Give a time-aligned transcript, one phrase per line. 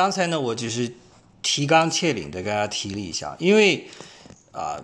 [0.00, 0.94] 刚才呢，我只是
[1.42, 3.86] 提纲挈领的跟大家提了一下，因为
[4.50, 4.80] 啊，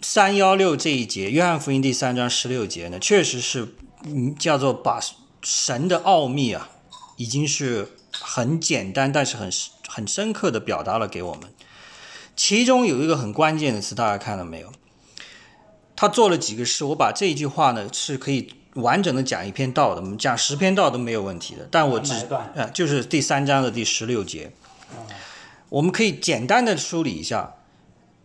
[0.00, 5.00] 三幺六这一节，约翰福音第三章十六节呢，确实是嗯叫做把
[5.42, 6.70] 神的奥秘啊，
[7.16, 9.50] 已经是很简单，但是很
[9.88, 11.52] 很深刻的表达了给我们。
[12.36, 14.72] 其中有一个很关键的词，大家看到没有？
[15.96, 21.68] 他做了几个事，我把这一句话呢是可以完整的讲一篇道的，我们讲十篇道都没有问题的。
[21.70, 22.12] 但我只
[22.56, 24.52] 啊，就是第三章的第十六节，
[25.68, 27.54] 我们可以简单的梳理一下。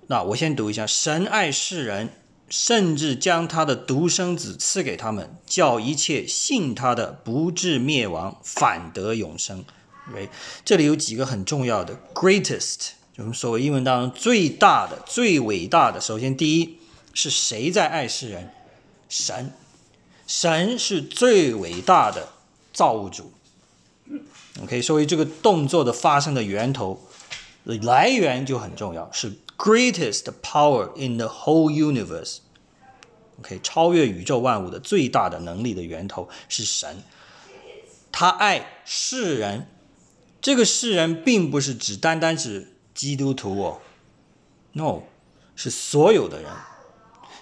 [0.08, 2.10] 那我先读一下：神爱世人，
[2.48, 9.66] 甚至将他的独生子赐给他们，叫一切信他的不至灭亡，反得永生。
[10.10, 10.30] OK，
[10.64, 16.00] 这里有几个很重要的，greatest，就是所谓英文当中最大的、最伟大的。
[16.00, 16.78] 首先，第一
[17.14, 18.50] 是谁在爱世人？
[19.10, 19.52] 神，
[20.28, 22.30] 神是最伟大的
[22.72, 23.32] 造物主。
[24.62, 27.02] OK，所以这个动作的发生的源头、
[27.64, 29.34] 来源就很重要，是。
[29.60, 32.42] Greatest power in the whole universe.
[33.40, 37.02] OK，超越宇宙万物的最大的能力的源头是神。
[38.12, 39.68] 他爱世人，
[40.40, 43.80] 这个世人并不是只单单指基督徒哦
[44.74, 45.02] ，No，
[45.56, 46.52] 是所有的人。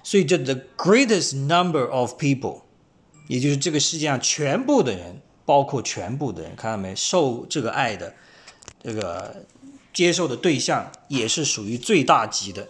[0.02, 2.62] 所以这 the greatest number of people，
[3.28, 6.96] 也就是这个世界上全部的人，包括全部的人，看到没？
[6.96, 8.14] 受这个爱的
[8.82, 9.46] 这个。
[9.96, 12.68] 接受的对象也是属于最大级的，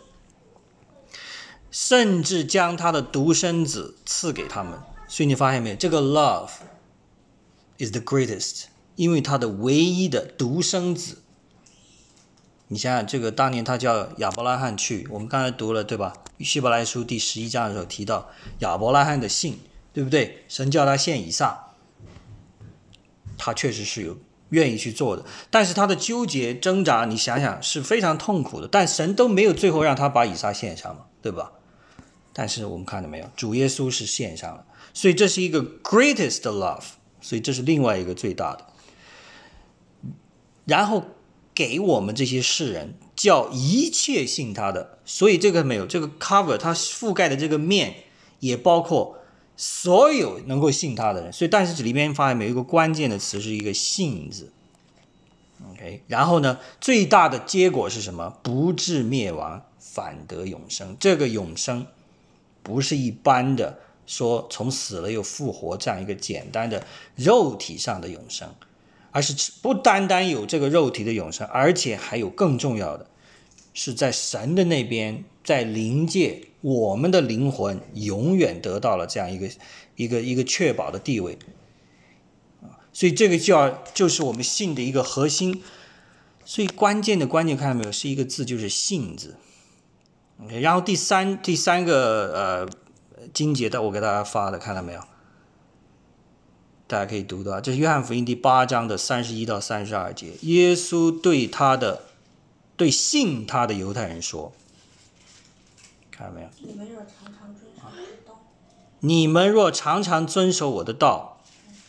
[1.72, 4.80] 甚至将他的独生子赐给他们。
[5.08, 5.76] 所以你发现没有？
[5.76, 6.52] 这个 love
[7.80, 11.24] is the greatest，因为他的唯一的独生子。
[12.68, 16.14] 你想想，这个当年他叫亚伯拉罕去，我们刚才读了对吧？
[16.42, 19.60] 希伯来书第十一章的时候提到亚伯拉罕的信，
[19.96, 20.44] 对不对？
[20.48, 21.72] 神叫他献以撒，
[23.36, 24.16] 他确实是有。
[24.50, 28.68] 愿意去做的，但是他的纠结挣扎，你想想是非常痛苦的。
[28.68, 31.52] 但神都没有最后让他把以撒献上嘛，对吧？
[32.32, 34.64] 但是我们看到没有，主耶稣是献上了，
[34.94, 36.84] 所以这是一个 greatest love，
[37.20, 38.68] 所以这是另外一个最大的。
[40.66, 41.04] 然后
[41.56, 47.96] 给我们这些世人叫一切信他的，所以这个没有这个 cover，它覆盖的这个面
[48.42, 49.18] 也包括。
[49.58, 54.52] 所有能够信他的人，所以但是这里面发现有一个关键的词是一个“信”字
[55.72, 58.38] ，OK，然后呢，最大的结果是什么？
[58.44, 60.98] 不至灭亡，反得永生。
[61.00, 61.88] 这个永生
[62.62, 66.86] 不是一般的说从死了又复活这样一个简单的
[67.16, 68.54] 肉体上的永生，
[69.12, 73.08] 而是不单单有这个肉体的永生，而且还有更重要的
[73.74, 76.48] 是在神的那边，在灵界。
[76.62, 79.48] 我们的灵魂永远得到了这样一个
[79.96, 81.38] 一个一个确保的地位，
[82.92, 85.62] 所以这个就要就是我们信的一个核心，
[86.44, 89.36] 所以关键的关键看到没有，是一个字，就是“信”字。
[90.60, 92.70] 然后第三第三个呃
[93.32, 95.02] 经节的，我给大家发的，看到没有？
[96.88, 102.06] 大家可以读到，这是约翰福音第八章的三十一到三十二节，耶稣对他的
[102.76, 104.52] 对信他的犹太人说。
[106.18, 106.48] 看到没有？
[106.60, 108.42] 你们若常常遵守我的道，
[109.02, 111.42] 你们若常常遵守我的道，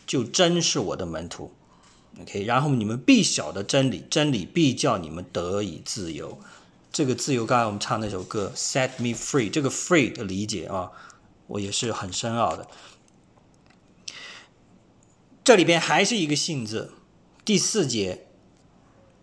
[0.05, 1.53] 就真是我的门徒。
[2.19, 6.39] OK，然后你们必晓得真理，真理必叫你们得以自由。
[6.91, 10.91] 这个自由，刚才我们唱那首歌《Set Me Free》，这个 “free” 的理解啊，
[11.45, 12.67] 我也是很深奥的。
[15.43, 16.91] 这里边还是一个“信”字，
[17.45, 18.27] 第四节，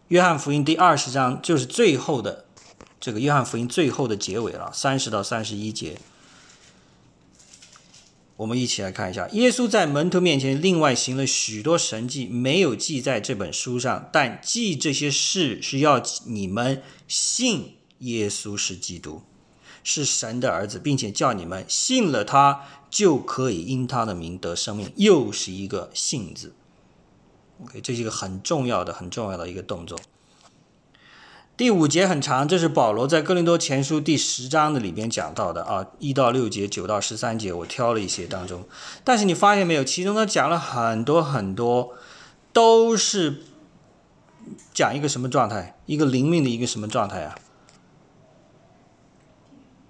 [0.08, 2.43] 约翰福音第二十章就是最后的。
[3.04, 5.98] 这个约翰福音最后的结尾了，三十到三十一节，
[8.38, 9.28] 我们一起来看一下。
[9.32, 19.20] 耶稣在门徒面前另外行了许多神迹，没有记在这本书上，但记这些事是要你们信耶稣是基督，
[19.82, 24.90] 是神的儿子，并且叫你们信了他，就可以因他的名得生命。
[24.96, 26.54] 又是一个信字。
[27.62, 30.00] OK，这是一个很重要的、很重要的一个动作。
[31.56, 38.64] 第五节很长，这是保罗在哥林多前书第十章的里边讲到的啊，一到六节、九到十三节，我挑了一些当中。
[39.04, 41.94] 但是你发现没有，其中他讲了很多很多，
[42.52, 43.44] 都是
[44.72, 45.78] 讲一个什么状态？
[45.86, 47.36] 一个灵命的一个什么状态啊？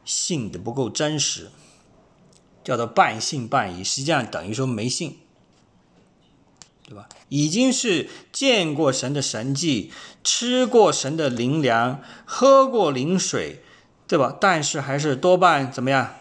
[0.05, 1.50] 信的不够真实，
[2.62, 5.17] 叫做半信半疑，实际上等于说没信。
[6.94, 7.08] 对吧？
[7.29, 9.91] 已经是见过神的神迹，
[10.23, 13.64] 吃过神的灵粮，喝过灵水，
[14.06, 14.37] 对吧？
[14.41, 16.14] 但是还是多半怎么样？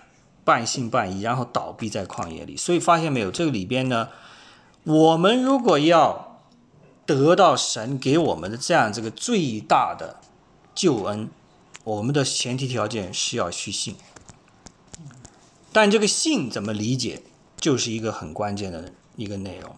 [0.43, 2.57] 半信半疑，然后倒闭在旷野里。
[2.57, 3.29] 所以发现没有？
[3.29, 4.09] 这个里边呢，
[4.83, 6.41] 我们如果要
[7.05, 10.19] 得到神给我们的这样这个最大的
[10.73, 11.29] 救恩，
[11.83, 13.95] 我们的前提条件是要去信。
[15.71, 17.21] 但这个信怎么理解，
[17.57, 19.75] 就是一个很关键的一个内容。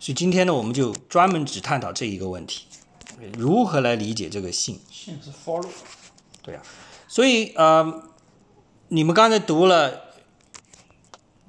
[0.00, 2.64] 所以今天呢，我们就专门只探讨这一个问题：
[3.36, 4.80] 如何来理解这个信？
[4.90, 5.68] 信是 follow。
[6.42, 6.62] 对呀、
[7.06, 8.02] 所以呃，
[8.88, 10.14] 你们刚才读了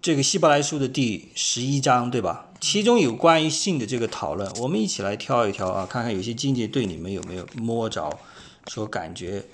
[0.01, 2.49] 这个希伯来书的第十一章，对吧？
[2.59, 8.19] 其中有关于信的这个讨论，我们一起来挑一挑啊，看看有些境界对你们有没有摸着，
[8.67, 9.45] 说感觉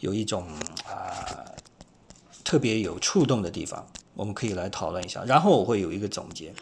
[0.00, 0.46] 有一种
[0.86, 1.42] 啊、
[2.44, 5.24] 特别有触动的地方，我们可以来讨论一下。
[5.24, 6.52] 然后我会有一个总结。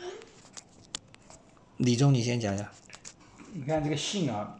[1.80, 2.66] 李忠，你先讲讲。
[3.54, 4.54] 你看这个信啊，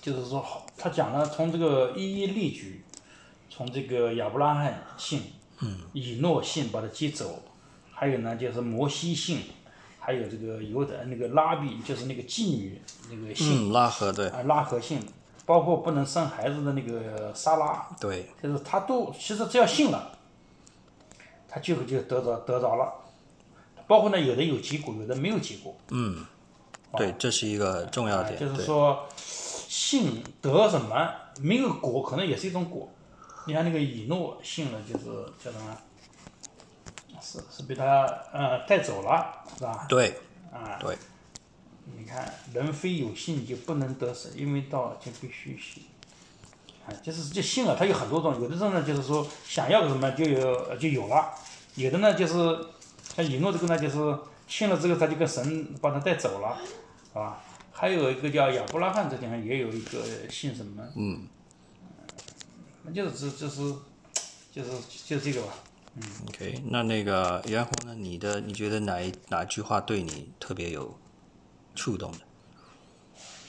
[0.00, 0.42] 就是说
[0.78, 2.82] 他讲了从这个一一例举，
[3.50, 5.24] 从这个亚伯拉罕信，
[5.60, 7.42] 嗯，以诺信把他接走，
[7.92, 9.40] 还有呢就是摩西信，
[9.98, 12.80] 还有这个犹的那个拉比就是那个妓女
[13.10, 15.00] 那个信、嗯，拉合对啊拉合信，
[15.44, 20.18] 包括不能生孩子的那个撒拉，对，就是他都其实只要信了，
[21.46, 22.90] 他最后就得着得着了，
[23.92, 25.76] 包括呢有的有结果，有的没有结果。
[25.90, 26.24] 嗯
[26.96, 28.40] 对，这是一个重要啊，点。
[28.40, 31.10] 就是说，信得什么
[31.42, 32.88] 没有果，可能也是一种果。
[33.46, 35.04] 你看那个以诺信了，就是
[35.44, 35.76] 叫什么？
[37.20, 39.84] 是是被他呃带走了，是吧？
[39.90, 40.18] 对
[40.50, 40.96] 啊，对，
[41.98, 45.84] 你看人非有信就不能得神，因为道就必须信。
[46.86, 51.30] 啊，就是这信了，它有很多种，有的人呢就是说想要个什么就有就有了，
[51.74, 52.34] 有的呢就是
[53.14, 56.58] 像以诺这个呢就是信了之后他就跟神把他带走了，
[57.08, 57.42] 是吧？
[57.72, 60.82] 还有一个叫亚伯拉罕这地方也有一个信什么？
[60.96, 61.26] 嗯，
[62.84, 63.74] 那就是这就是
[64.52, 64.70] 就是
[65.06, 65.54] 就是这个吧。
[65.94, 67.94] 嗯 OK，那那个袁弘呢？
[67.94, 70.96] 你的你觉得哪一哪句话对你特别有
[71.74, 72.18] 触动的？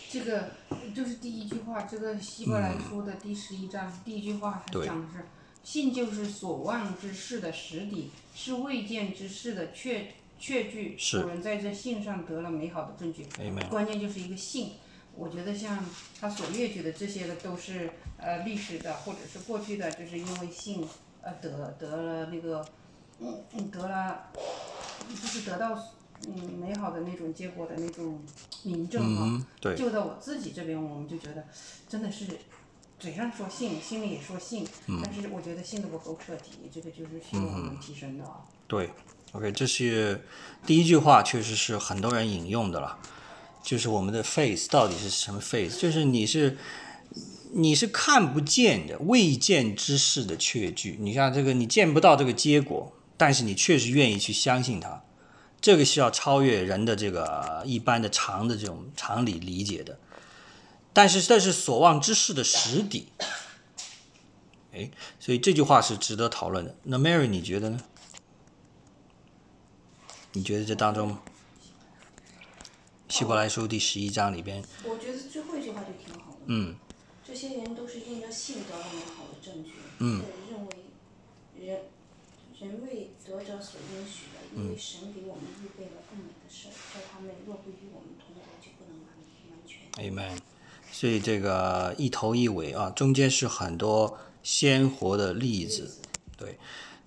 [0.09, 0.49] 这个
[0.93, 5.25] 就是第一句话，这个希伯来书的第十一章、第一句话，它对讲的是
[5.63, 10.07] 信就是所望之事的实底，是未见之事的确
[10.37, 10.95] 确据。
[10.97, 13.25] 是古人在这信上得了美好的证据。
[13.69, 14.73] 关键就是一个信。
[15.15, 15.85] 我觉得像
[16.19, 20.83] 他所列举的这些的都是呃历史的或者是过去的，就是因为信
[21.21, 22.65] 呃得得了那个
[23.19, 24.31] 嗯嗯得了，
[25.07, 25.77] 就是得到
[26.27, 28.21] 嗯美好的那种结果的那种
[28.63, 29.23] 明证哈。
[29.25, 31.45] 嗯，对，就在我自己这边，我们就觉得
[31.87, 32.25] 真的是
[33.03, 34.65] 嘴上说信，心里也说信，
[35.03, 38.39] 但是我觉得信的不够彻底，这个就是需要我们提升的啊。
[38.65, 38.91] 对
[39.33, 40.23] ，OK，这是
[40.65, 42.97] 第一句话，确实是很多人引用的了。
[43.61, 45.77] 就是我们的 face 到底是什么 face？
[45.77, 46.57] 就是你是
[47.51, 50.95] 你是看不见的未见之事的确据。
[51.01, 55.03] 你像这个，你见不到这个结果，但是你确实愿意去相信它。
[55.59, 59.99] 这个是要超越人的这个一般的常的这种常理理解的。
[60.93, 63.09] 但是这是所望之事的实底。
[64.73, 66.75] 哎，所以这句话是值得讨论的。
[66.83, 67.79] 那 Mary 你觉得呢？
[70.33, 71.15] 你觉得这当中，
[73.07, 76.37] 希伯来书第十一章里边，我觉得最后一句话就挺好的。
[76.47, 76.75] 嗯，
[77.23, 80.71] 这些人都是因着信得了美好的证据，嗯，认为
[81.59, 81.81] 人
[82.59, 89.13] 人为得着所应许的，因为神给我们预备了更美的事儿，叫他们若不与我们同国，就不能完
[89.51, 89.81] 完全。
[90.01, 90.42] Amen。
[90.93, 95.97] 所以这个一头一尾啊，中间是很多鲜活的例子，
[96.37, 96.59] 对。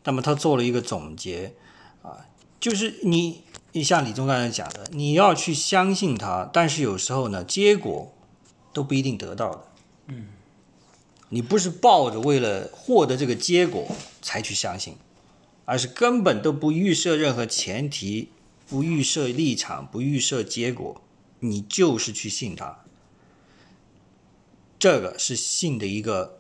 [0.03, 1.55] 那么他做了一个总结
[2.03, 2.27] 啊，
[2.59, 8.13] 就是你，你像李忠刚才讲的，你要去相信他，但是有时候呢，结果
[8.73, 9.65] 都不一定得到的。
[10.09, 10.27] 嗯。
[11.29, 13.87] 你不是抱着为了获得这个结果
[14.21, 14.97] 才去相信，
[15.65, 18.31] 而是根本都不预设任何前提，
[18.69, 21.01] 不预设立场，不预设结果，
[21.39, 22.81] 你就是去信他。
[24.79, 26.39] 这个是信的一个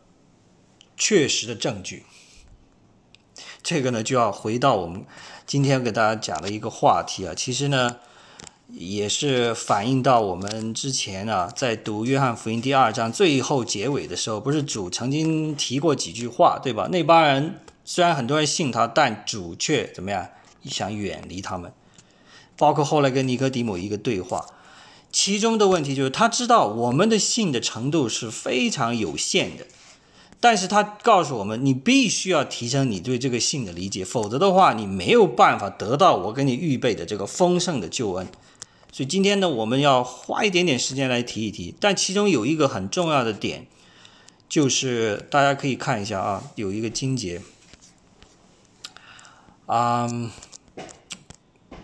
[0.96, 2.04] 确实的证据。
[3.62, 5.04] 这个呢，就要回到我们
[5.46, 7.96] 今天给大家讲的一个话题啊，其实呢，
[8.68, 16.88] 也是反映到我们之前啊，在读约翰福音第二章最后结尾的时候，不是主曾经提过几句话，对吧？
[16.92, 20.28] 那帮人虽然很多人信他，但主却怎么样，
[20.64, 21.72] 想远离他们。
[22.56, 24.46] 包括后来跟尼哥底母一个对话，
[25.16, 29.66] 其中的问题就是他知道我们的信的程度是非常有限的，
[30.40, 38.26] 但是他告诉我们，你必须要提升你对这个信的理解，否则的话，你没有办法得到我给你预备的这个丰盛的救恩。
[38.92, 43.66] 所以今天呢，我们要花一点点时间来提一提，但其中有一个很重要的点，
[44.50, 47.40] 就是大家可以看一下啊，有一个经节，
[49.64, 50.06] 啊、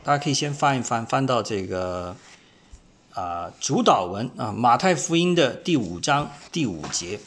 [0.05, 2.15] 大家可以先翻一翻，翻到这个
[3.15, 7.21] 啊、主导文啊，马太福音的第五章第五节。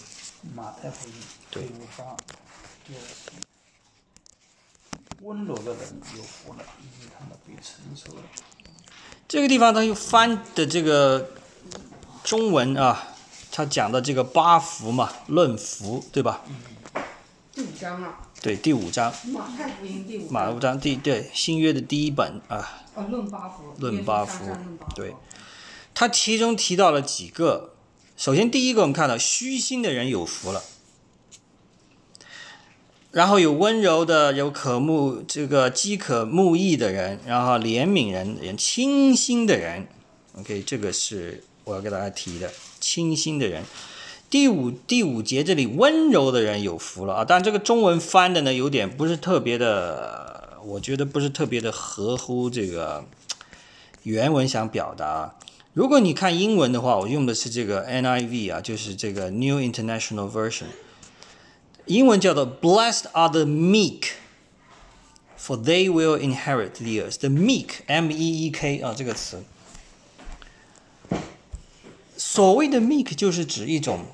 [0.55, 1.13] 马太福音
[1.51, 2.17] 第对五章
[2.85, 3.31] 第二节，
[5.21, 8.23] 温柔的人有福了，因为他们被承受了。
[9.27, 11.29] 这个地方他又翻的这个
[12.23, 13.09] 中文啊，
[13.51, 16.41] 他讲的这个八福嘛，论福，对吧？
[17.51, 24.95] 第五章啊，对，第五章，马太福音第五，马五章第对新约的第一本啊，哦，论八福，论八福上山论八福。
[24.95, 25.15] 对
[25.95, 27.71] 他其中提到了几个。
[28.17, 30.63] 首先，第一个我们看到虚心的人有福了，
[33.11, 39.87] 然后有温柔的，有可慕这个饥渴慕义的人，然后怜悯人人，清心的人。
[40.37, 43.63] OK，这个是我要给大家提的，清心的人。
[44.29, 53.05] 第五第五节这里温柔的人有福了啊，但这个中文翻的呢有点不是特别的，我觉得不是特别的合乎这个
[54.03, 55.35] 原文想表达。
[55.75, 60.67] 如果你看英文的话，我用的是这个 NIV 啊，就是这个 New International Version，
[61.85, 64.13] 英文叫做 Blessed are the meek。
[65.37, 67.19] For they will inherit the earth.
[67.19, 69.43] The meek, M-E-E-K 啊，这个词，
[72.17, 74.05] 所谓的 meek 就是指一种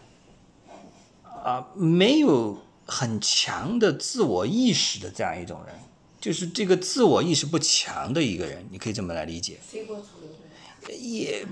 [1.44, 5.76] 啊没有很强的自我意识的这样一种人，
[6.20, 9.60] 就是这个自我意识不强的一个人，你可以这么来理解。
[9.62, 10.30] 随波逐流。
[10.90, 11.46] 也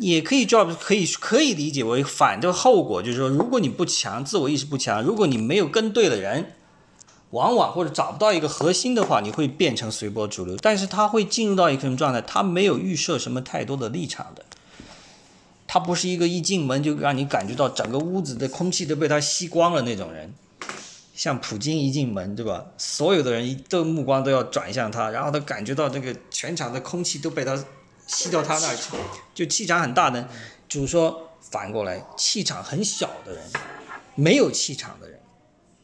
[0.00, 6.52] 也可以 job 可以可以理解为反的后果，就是说，如果你不强，自我意识不强，如果你没有跟对了人，
[7.30, 10.56] 往往或者找不到一个核心的话，你会变成随波逐流。
[10.56, 12.20] 但是他会进入到一个什么状态？
[12.22, 14.44] 他没有预设什么太多的立场的，
[15.66, 20.32] 他不是一个一进门就让你感觉到整个屋子的空气都被他吸光了那种人。
[21.14, 22.66] 像普京一进门，对吧？
[22.76, 27.56] 所有的人一都目光都要转向他，然后他感觉到这个全场的空气都被他
[28.06, 28.96] 吸到他那儿去，
[29.34, 30.28] 就气场很大的。
[30.66, 33.42] 就是说，反过来，气场很小的人，
[34.14, 35.20] 没有气场的人，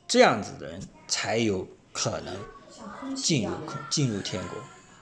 [0.09, 2.35] 这样子的人才有可能
[3.15, 3.53] 进入。
[3.89, 4.59] 进入天国。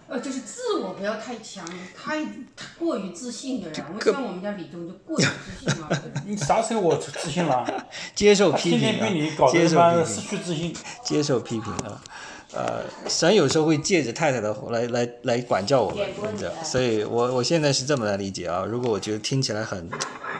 [0.09, 6.03] 呃，就是自我不要太强，太太过于自信的人，我个像我们家李忠就过于自信了。
[6.27, 7.87] 你啥时候我自信了？
[8.15, 10.77] 接受批评天天被你啊，搞接受得他妈失批评，去自信。
[11.03, 12.03] 接受批评啊。
[12.53, 18.65] 呃，神有时候会借着太太的来来来管教我们你这样，啊所以我我现在是这么来理解啊。
[18.65, 19.89] 如果我觉得听起来很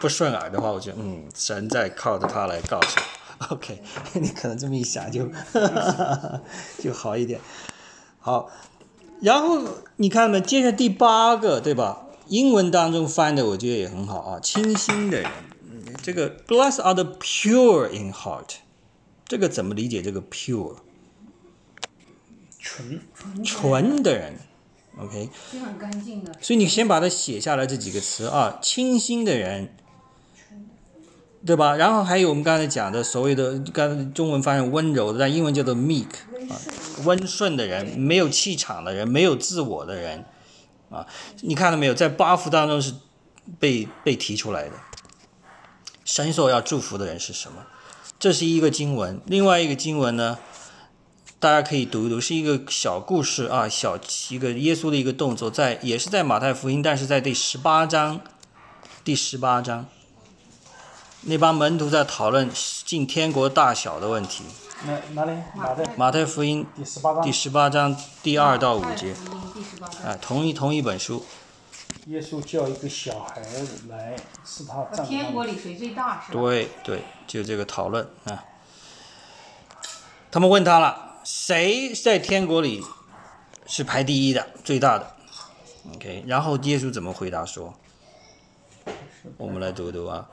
[0.01, 3.47] 不顺耳的话，我觉得嗯，神在靠着他来告诉我。
[3.55, 3.81] OK，
[4.15, 5.29] 你可能这么一想就
[6.83, 7.39] 就好一点。
[8.19, 8.51] 好，
[9.21, 9.63] 然后
[9.97, 10.41] 你看没？
[10.41, 12.07] 接着第八个，对吧？
[12.29, 15.31] 英文当中翻的我觉得也很好啊，清新的人。
[15.71, 18.57] 嗯这个 blessed are the pure in heart，
[19.27, 20.01] 这个怎么理解？
[20.01, 20.77] 这个 pure
[22.69, 23.01] 纯
[23.43, 24.35] 纯的人
[24.99, 25.31] ，OK。
[25.51, 26.33] 是很干净的。
[26.41, 29.75] 所以你先把它写下来这几个词啊，清新的人，
[31.47, 31.77] 对吧？
[31.77, 36.09] 然后还有我们刚才讲的所谓的，刚才中文翻译温柔的，但英文叫做 meek
[36.51, 36.61] 啊，
[37.05, 40.27] 温顺的人，没有气场的人，没有自我的人
[40.91, 41.07] 啊，
[41.41, 41.95] 你看到没有？
[41.95, 42.93] 在八福当中是
[43.59, 44.73] 被被提出来的。
[46.05, 47.67] 神所要祝福的人是什么？
[48.19, 50.39] 这是一个经文，另外一个经文呢？
[51.41, 53.97] 大家可以读一读，是一个小故事啊，小
[54.31, 58.21] 一个耶稣的一个动作，在也是在马太福音，但是在第十八章，
[59.05, 59.87] 第十八章，
[61.23, 62.51] 那帮门徒在讨论
[62.85, 64.43] 进天国大小的问题。
[64.85, 65.33] 哪哪里？
[65.55, 65.97] 马太？
[65.97, 67.33] 马太福音第十八章第。
[67.33, 70.03] 十八章第二到五节，马太福音第十八章。
[70.03, 71.25] 啊，同一同一本书，
[72.07, 75.45] 耶稣叫一个小孩子来，是他站天国。
[75.45, 76.41] 里谁最大是吧？
[76.41, 78.43] 对对，就这个讨论啊。
[80.31, 82.83] 他们问他了，谁在天国里
[83.67, 85.15] 是排第一的、最大的
[85.95, 87.75] ？OK，然后耶稣怎么回答说？
[89.37, 90.31] 我们来读读啊。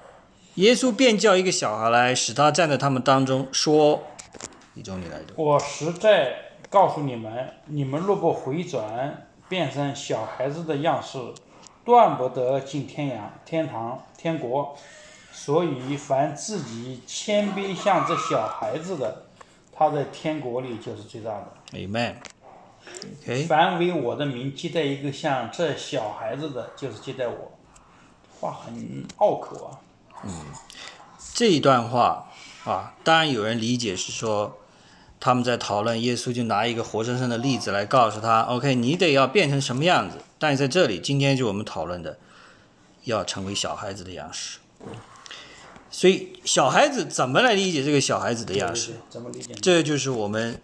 [0.53, 4.03] 耶稣便叫一个小孩来，使他站在他们当中，说
[4.75, 5.33] ：“李忠，你来读。
[5.35, 6.33] 我实在
[6.69, 11.19] 告诉你们，你们若不回转，变成小孩子的样式，
[11.83, 14.77] 断不得进天阳、天堂、天国。
[15.33, 19.24] 所以，凡自己谦卑像这小孩子的，
[19.75, 21.51] 他在天国里就是最大的。
[21.73, 22.15] Amen。
[23.47, 27.51] 凡为我的名接待一个像这小孩子的，就是接待我。
[28.39, 29.79] 话很拗口啊。
[30.23, 30.31] 嗯
[31.33, 32.29] 这一段话
[32.63, 34.57] 啊，当然有人理解是说，
[35.19, 40.19] 他们在讨论耶稣就拿一个活生生的例子来告诉他，OK，你得要变成什么样子。
[40.39, 42.17] 但是在这里，今天就我们讨论的，
[43.03, 44.59] 要成为小孩子的样式。
[45.97, 48.95] 所以，小孩子怎么来理解这个小孩子的样式？
[49.09, 49.53] 怎么理解？
[49.53, 50.61] 这就是我们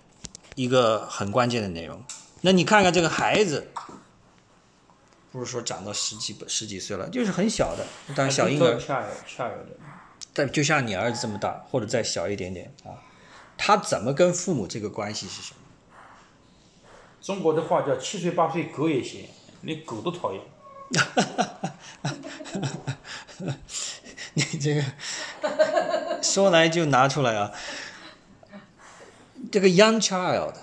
[0.56, 2.04] 一个很关键的内容。
[2.42, 3.72] 那你看看这个孩子，
[5.32, 9.70] 不是说长到十几十几岁了，就是很小的，当然小婴儿，下有下有的。
[10.34, 13.00] 但就像你儿子这么大，或者再小一点点啊，
[13.58, 15.60] 他怎么跟父母这个关系是什么？
[17.22, 19.30] 中国的话叫七岁八岁狗也嫌，
[19.62, 20.42] 连狗都讨厌。
[24.34, 24.84] 你这个
[26.22, 27.52] 说来就拿出来啊，
[29.52, 30.54] 这个 young child，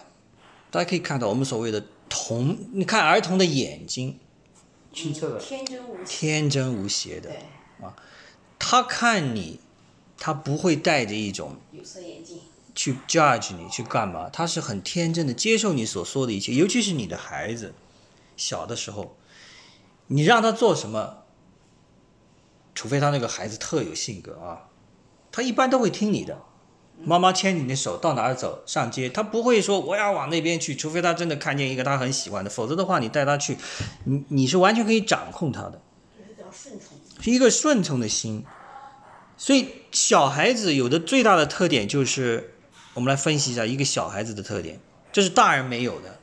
[0.70, 4.18] 大家可以看到我们所谓的童，你看儿童的眼睛
[4.92, 6.04] 清澈的，天真无邪。
[6.06, 7.30] 天真无邪的，
[7.82, 7.94] 啊，
[8.58, 9.60] 他看你，
[10.16, 12.40] 他不会带着一种有色眼镜。
[12.74, 17.74] 去 judge 你去干嘛，他是很天真的接受你所说的一切，尤其是你的孩子
[18.36, 19.16] 小的时候，
[20.06, 21.24] 你让他做什么，
[22.78, 24.70] 除非他那个孩子特有性格啊，
[25.32, 26.38] 他一般都会听你的。
[27.02, 33.56] 妈妈牵你的手到哪儿走上街，他不会说我要往那边去，除非他真的看见一个他很喜欢的，否则的话你带他去，
[34.04, 35.82] 你你是完全可以掌控他的。
[37.20, 38.44] 是一个顺从的心。
[39.36, 42.54] 所以小孩子有的最大的特点就是，
[42.94, 44.78] 我们来分析一下一个小孩子的特点，
[45.10, 46.20] 这是大人没有的。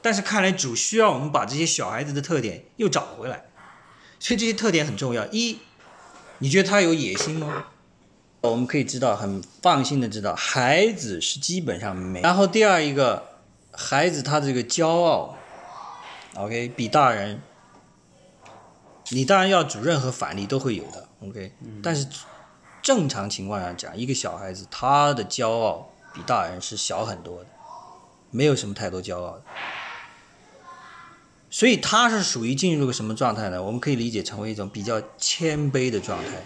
[0.00, 3.44] 但是看来主需要我们把这些小孩子的特点又找回来，
[4.18, 5.26] 所以这些特点很重要。
[5.26, 5.58] 一，
[6.40, 7.66] 你觉得他有野心吗？
[8.40, 12.22] 我们可以知道，很放心的知道，孩子是基本上没。
[12.22, 13.22] 然后第二一个，
[13.70, 15.36] 孩子他这个骄傲
[16.34, 17.42] ，OK，比大人
[19.10, 22.06] 你当然要主任和反例都会有的，OK，、但是
[22.80, 27.46] 正常情况下讲，一个小孩子他的骄傲比大人是小很多的，
[28.30, 29.42] 没有什么太多骄傲的，
[31.50, 33.60] 所以他是属于进入个什么状态呢？
[33.60, 36.42] 我们可以理解成为一种比较谦卑的状态，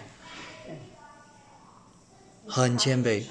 [2.47, 3.23] 很谦卑。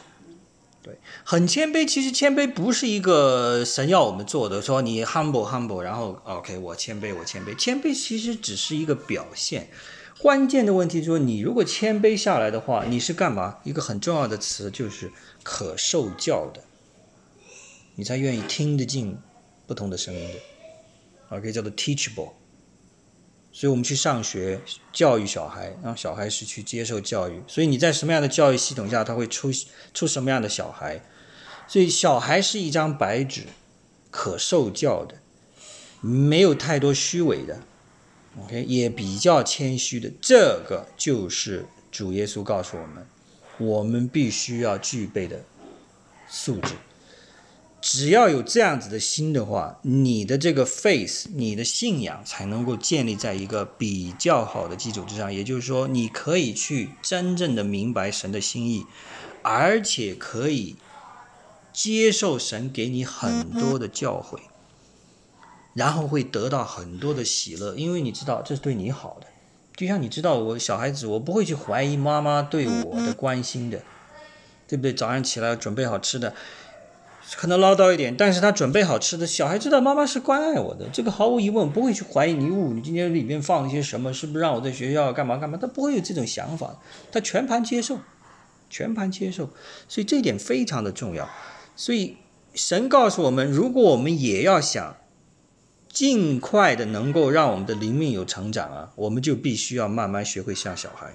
[0.83, 1.89] 对，很谦卑。
[1.89, 7.57] 其实谦卑不是一个神要我们做的，说你 humble humble，然后 OK 我谦卑我谦卑。
[7.57, 9.69] 谦卑其实只是一个表现。
[10.21, 13.59] 关键的问题说，你如果谦卑下来的话，你是干嘛？
[13.65, 15.11] 一个很重要的词就是
[15.43, 16.63] 可受教的，
[17.97, 19.19] 你才愿意听得进
[19.67, 20.35] 不同的声音的。
[21.37, 22.33] OK，叫做 teachable。
[23.53, 24.61] 所以我们去上学
[24.93, 27.41] 教育小孩，让小孩是去接受教育。
[27.47, 29.51] 所以你在什么样的教育系统下，他会出
[29.93, 31.01] 出什么样的小孩。
[31.69, 33.45] 所以小孩是一张白纸，
[34.11, 35.19] 可受教的，
[36.01, 37.61] 没有太多虚伪的
[38.43, 40.11] ，OK，也比较谦虚的。
[40.21, 43.07] 这个就是主耶稣告诉我们，
[43.59, 45.45] 我们必须要具备的
[46.29, 46.75] 素质。
[47.85, 55.31] 只要有这样子的心的话，你的这个 faith，你的信仰才能够建立在一个比较好的基础之上。
[55.31, 58.87] 也就是说，你可以去真正的明白神的心意，
[59.43, 60.77] 而且可以
[61.75, 64.39] 接受神给你很多的教诲，
[65.75, 69.27] 然后会得到很多的喜乐，因为你知道这是对你好的。
[69.77, 73.83] 就像你知道，我小孩子，我不会去怀疑妈妈对我的关心的，
[74.67, 74.95] 对不对？
[74.95, 76.35] 早上起来准备好吃的。
[77.37, 85.59] 可能唠叨一点，但是他准备好吃的，小孩知道妈妈是关爱我的，这个毫无疑问不会去怀疑你，呜，你今天里面放了些什么，是不是让我在学校干嘛干嘛？
[85.61, 86.79] 他不会有这种想法，
[87.11, 87.99] 他全盘接受，
[88.69, 89.51] 全盘接受，
[89.89, 91.29] 所以这一点非常的重要。
[91.75, 92.19] 所以
[92.55, 94.97] 神告诉我们，如果我们也要想
[95.89, 101.15] 尽快的能够让我们的灵命有成长啊，我们就必须要慢慢学会像小孩。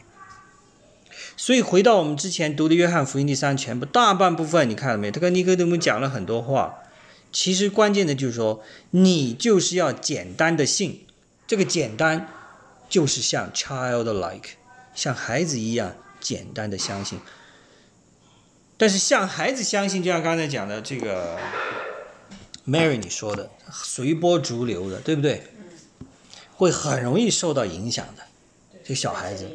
[1.40, 5.10] 所以回到我们之前读的约翰福音第三全部大半部分，你看到没？
[5.10, 6.80] 他跟尼哥底母讲了很多话，
[7.32, 11.06] 其实关键的就是说，你就是要简单的信，
[11.48, 12.28] 这个简单
[12.90, 14.50] 就是像 childlike，
[14.94, 17.18] 像孩子一样简单的相信。
[18.76, 21.38] 但是像孩子相信，就像刚才讲的这个
[22.68, 25.44] Mary 你说的，随波逐流的，对不对？
[26.58, 28.24] 会很容易受到影响的，
[28.84, 29.50] 这小孩子。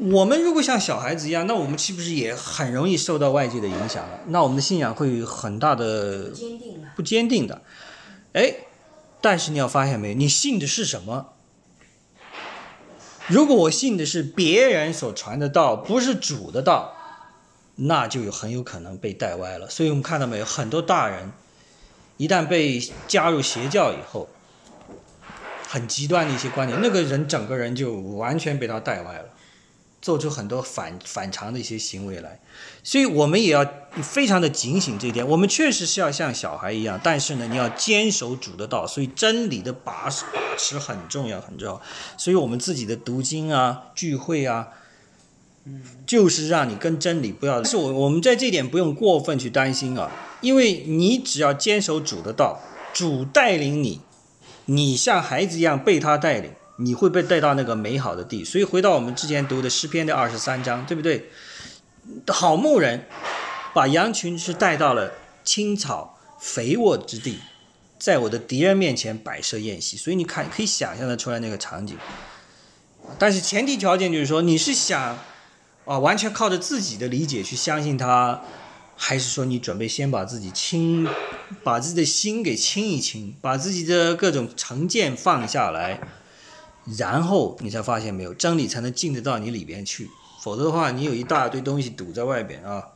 [0.00, 4.20] 我们如果像小孩子一样，那我们是不是也很容易受到外界的影响了？
[4.28, 6.30] 那我们的信仰会有很大的。
[6.96, 7.60] 不坚定的。
[8.32, 8.54] 哎，
[9.20, 11.34] 但是你要发现没有，你信的是什么？
[13.26, 16.94] 如果我信的是别人所传的道，不是主的道，
[17.74, 19.68] 那就有很有可能被带歪了。
[19.68, 21.30] 所以我们看到没有，很多大人
[22.16, 24.30] 一旦被加入邪教以后，
[25.68, 29.26] 很极端的一些观点，那个人整个人就完全被他带歪了。
[30.02, 32.40] 做出很多反反常的一些行为来，
[32.82, 33.66] 所以我们也要
[34.02, 35.26] 非常的警醒这一点。
[35.28, 40.10] 我们确实是要像小孩一样，但是呢，你要坚守主的道，所以真理的把把
[40.56, 41.80] 持很重要，很重要。
[42.16, 44.68] 所以我们自己的读经啊、聚会啊，
[45.64, 47.60] 嗯，就是让你跟真理不要。
[47.60, 50.10] 但是我我们在这点不用过分去担心啊，
[50.40, 52.60] 因为你只要坚守主的道，
[52.94, 54.00] 主带领你，
[54.64, 58.44] 你像孩子一样被他带领，你会被带到那个美好的地。
[58.44, 61.30] 所以回到我们之前读的诗篇的二十三章，对不对？
[62.26, 63.06] 好牧人
[63.72, 65.12] 把羊群是带到了
[65.44, 67.38] 青草肥沃之地，
[67.98, 69.96] 在我的敌人面前摆设宴席。
[69.96, 71.96] 所以你看，可以想象得出来那个场景。
[73.18, 75.18] 但是前提条件就是说，你是想
[75.84, 78.42] 啊完全靠着自己的理解去相信他，
[78.96, 81.08] 还是说你准备先把自己清，
[81.62, 86.00] 把自己的心给清一清，把自己的各种成见放下来，
[86.98, 90.10] 然后你才发现没有真理才能进得到你里边去，
[90.42, 92.88] 否则的话你有一大堆东西堵在外边啊。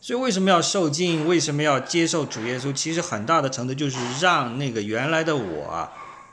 [0.00, 1.28] 所以为什么要受尽？
[1.28, 2.72] 为什么要接受主耶稣？
[2.72, 5.92] 其实很大的程度就是让那个原来的我啊。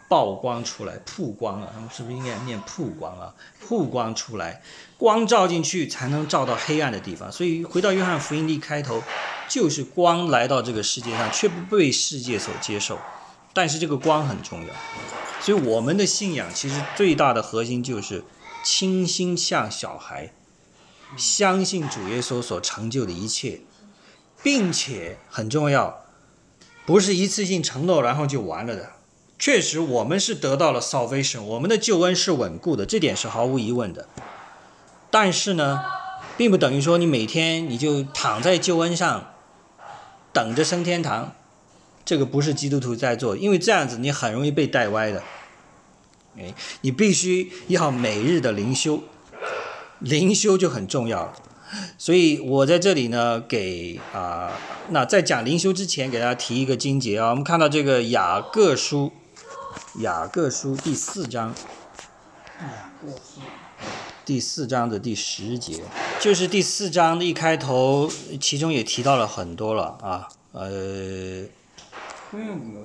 [0.10, 3.33] 曝光出来，曝光了，他们是不是应该念曝光啊？
[3.60, 4.62] 曝光出来，
[4.97, 7.29] 光照进去才能照到黑暗的地方。
[7.29, 9.03] 所以回到约翰福音的开头，
[9.49, 12.97] 就是光来到这个世界上，却不被世界所接受。
[13.53, 14.73] 但是这个光很重要，
[15.39, 18.23] 所以我们的信仰其实最大的核心就是
[18.63, 20.34] 倾心向小孩，
[21.15, 23.62] 相信主耶稣所成就的一切，
[24.43, 26.02] 并且很重要，
[26.86, 28.89] 不是一次性承诺然后就完了的。
[29.39, 34.10] 确实，我们是得到了 salvation，我们的救恩是稳固的，这点是毫无疑问的。
[35.12, 35.80] 但是呢，
[36.36, 39.34] 并不等于说你每天你就躺在救恩上，
[40.34, 41.36] 等着升天堂，
[42.08, 45.22] 这个不是基督徒在做，因为这样子你很容易被带歪的。
[46.38, 49.04] 哎，你必须要每日的灵修，
[50.00, 51.34] 灵修就很重要了。
[51.98, 54.54] 所以我在这里呢，给啊，
[54.91, 59.12] 那在讲灵修之前，给大家提一个经节啊，我们看到这个雅各书。
[60.00, 61.54] 雅各书第四章，
[64.24, 65.84] 第四章的第十节，
[66.20, 71.43] 就是第四章的一开头，其中也提到了很多了啊，呃，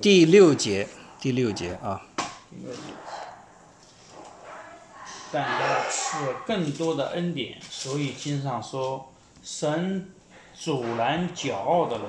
[0.01, 0.87] 第六节，
[1.19, 2.01] 第六节啊，
[5.31, 9.11] 但要赐更多的恩典，所以经上说，
[9.43, 10.11] 神
[10.53, 12.05] 阻拦骄傲的人。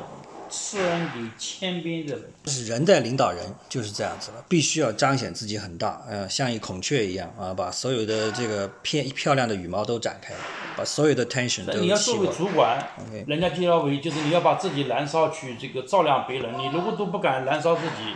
[0.51, 10.35] 赐恩给谦卑的人，是人在领导人就是这样子了，必须要彰显自己很大，呃，像一孔雀一样啊，把所有的这个偏漂亮的羽毛都展开，
[10.77, 12.91] 把所有的 tension 都你要作为主管，
[13.27, 18.15] 人家介绍为就是你要把自己燃烧去这个照亮别人，你如果都不敢燃烧自己，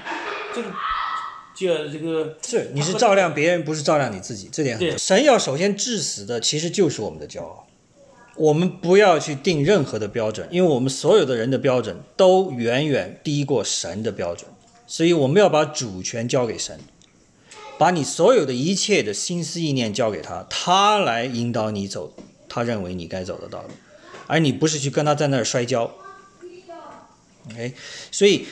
[0.55, 0.68] 这个
[1.55, 7.64] 就这个是你是照亮别人，不是照亮你自己，这点很神要首先致死的其实就是我们的骄傲。
[8.37, 14.49] 我们不要去定任何的标准，因为我们所有的人的标准都远远低过神的标准，
[14.87, 16.79] 所以我们要把主权交给神，
[17.77, 22.12] 把你所有的一切的心思意念交给他，他来引导你走
[22.49, 23.69] 他认为你该走的道路，
[24.27, 25.91] 而你不是去跟他在那儿摔跤。
[27.51, 27.75] OK，
[28.11, 28.47] 所以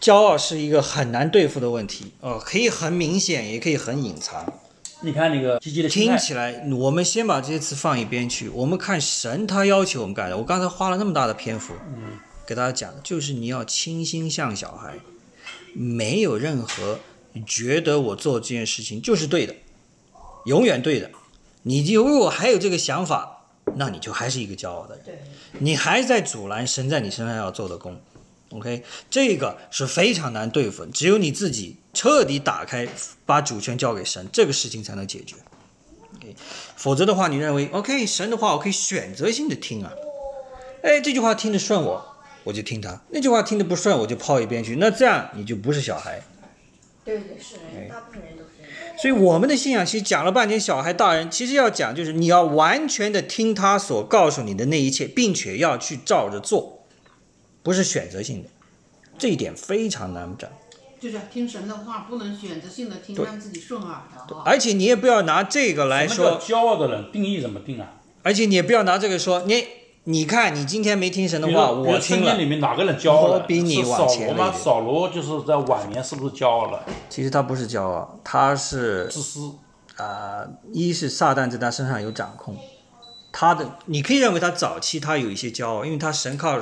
[0.00, 4.60] 骄傲是一个很难对付的问题哦，可以很明显，也可以很隐藏。
[5.02, 8.48] 你看那个积极的听起来，我们先把这些词放一边去。
[8.50, 10.36] 我们看神他要求我们干的。
[10.36, 14.94] 我刚才花了那么大的篇幅，嗯，给大家讲，就是你要倾心像小孩，
[15.74, 17.00] 没有任何
[17.46, 19.54] 觉得我做这件事情就是对的，
[20.44, 21.10] 永远对的。
[21.62, 23.46] 你就如果还有这个想法，
[23.76, 25.18] 那你就还是一个骄傲的人，
[25.58, 28.00] 你还在阻拦神在你身上要做的功。
[28.52, 32.88] OK，这个是非常难对付，只有你自己彻底打开，
[33.24, 35.36] 把主权交给神，这个事情才能解决。
[36.16, 36.34] OK，
[36.74, 39.92] 否则的话，你认为 OK，神的话我可以选择性的听啊，
[40.82, 44.74] 哎，这句话听得顺我，我就听他；那句话听得不顺，我就抛一边去。
[44.76, 46.20] 那这样你就不是小孩。
[47.04, 47.54] 对对是，
[47.88, 48.39] 大部分人。
[49.00, 56.84] 所以我们的信仰其实讲了半天，小孩、大人，其实要讲就是你要完全的听他所告诉你的那一切，并且要去照着做。
[57.62, 58.48] 不是选择性的，
[59.18, 60.50] 这一点非常难讲。
[61.00, 66.38] 就是听神的话，不能选择性的听，让自己顺耳的而且你也不要拿这个来说。
[66.38, 68.00] 骄傲的人定义怎么定啊？
[68.22, 69.64] 而且你也不要拿这个说你，
[70.04, 72.36] 你看你今天没听神的话，我听了。
[72.36, 73.40] 里面哪个人骄傲了？
[73.40, 74.52] 比你往前扫罗吗？
[74.52, 76.84] 扫罗就是在晚年是不是骄傲了？
[77.08, 79.52] 其实他不是骄傲，他是自私。
[79.96, 82.56] 啊，一是撒旦在他身上有掌控，
[83.30, 86.58] 他的你可以认为他早期他有一些骄傲，因为他神靠。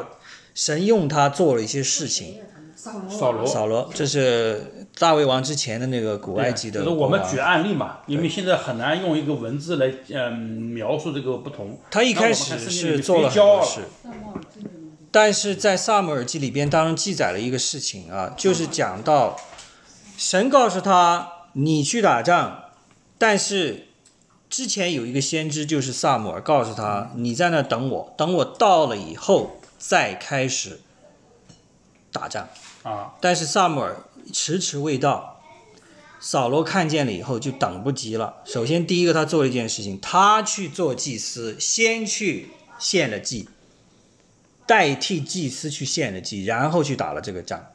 [0.54, 2.40] 神用他做了一些事情。
[2.74, 6.80] 扫罗，扫罗，这是大卫王之前的那个古埃及的。
[6.80, 11.78] 就是我们举案例嘛，因为现在很难用一个文字来嗯描述这个不同。
[11.90, 13.80] 他一开始是做了很多事，
[15.10, 19.36] 但是在萨姆尔记里边当中记载了一个事情啊，就是讲到
[20.16, 22.64] 神告诉他你去打仗，
[23.16, 23.88] 但是
[24.50, 29.54] 之前有一个先知就是萨姆尔告诉他你在那等我，等我到了以后。
[29.80, 30.80] 再开始
[32.10, 32.48] 打仗
[32.82, 33.14] 啊！
[33.20, 33.96] 但是萨姆尔
[34.32, 35.40] 迟迟未到，
[36.20, 38.36] 扫罗看见了以后就等不及了。
[38.44, 43.48] 首先，第一个他做了一件事情，他去做祭司，先去献了祭，
[44.66, 47.66] 代替祭司去献了祭，然后去打了这个仗，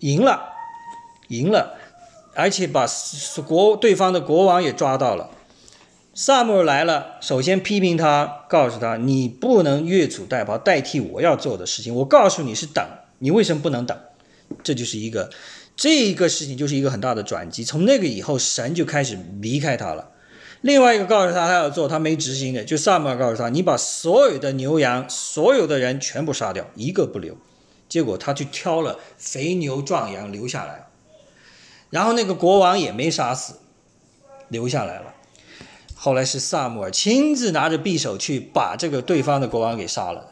[0.00, 0.50] 赢了，
[1.28, 1.78] 赢了，
[2.34, 2.86] 而且把
[3.46, 5.30] 国对方的国王也抓到了。
[6.14, 11.94] 萨母尔来了，首先批评他，告诉他你不能越俎代庖，代替我要做的事情。
[11.94, 12.86] 我告诉你是等，
[13.20, 13.98] 你为什么不能等？
[14.62, 15.30] 这就是一个，
[15.76, 17.64] 这一个事情就是一个很大的转机。
[17.64, 20.10] 从那个以后，神就开始离开他了。
[20.60, 27.36] 另外一个告诉他他要做，他没执行的，就萨母尔告诉他，你把所有的牛羊、所有的人全部杀掉，一个不留。
[27.88, 30.86] 结果他去挑了肥牛壮羊留下来，
[31.90, 33.56] 然后那个国王也没杀死，
[34.48, 35.14] 留下来了。
[35.94, 40.31] 后来是萨母尔亲自拿着匕首去把这个对方的国王给杀了，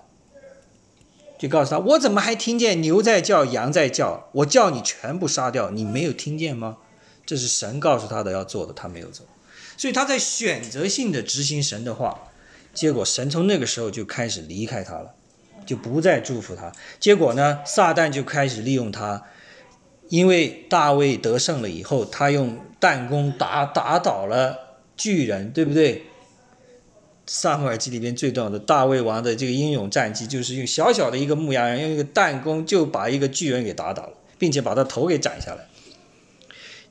[1.40, 4.28] 就告诉他：“我怎么还听见牛在叫，羊在叫？
[4.32, 6.76] 我叫你全部杀掉，你没有听见吗？”
[7.24, 9.24] 这是神告诉他的要做的，他没有做，
[9.78, 12.28] 所以他在选择性的执行神的话，
[12.74, 15.14] 结果神从那个时候就开始离开他了，
[15.64, 16.70] 就不再祝福他。
[16.98, 19.22] 结果呢，撒旦就开始利用他，
[20.10, 24.66] 因为大卫得胜了以后，他用弹弓打打倒了。
[24.94, 26.09] 巨人对不对？
[27.32, 35.68] 萨姆尔记里边最重要的大卫王的这个英勇战绩，就是用小小的一个牧羊人，用一个弹弓就把一个巨人给打倒了，并且把他头给斩下来。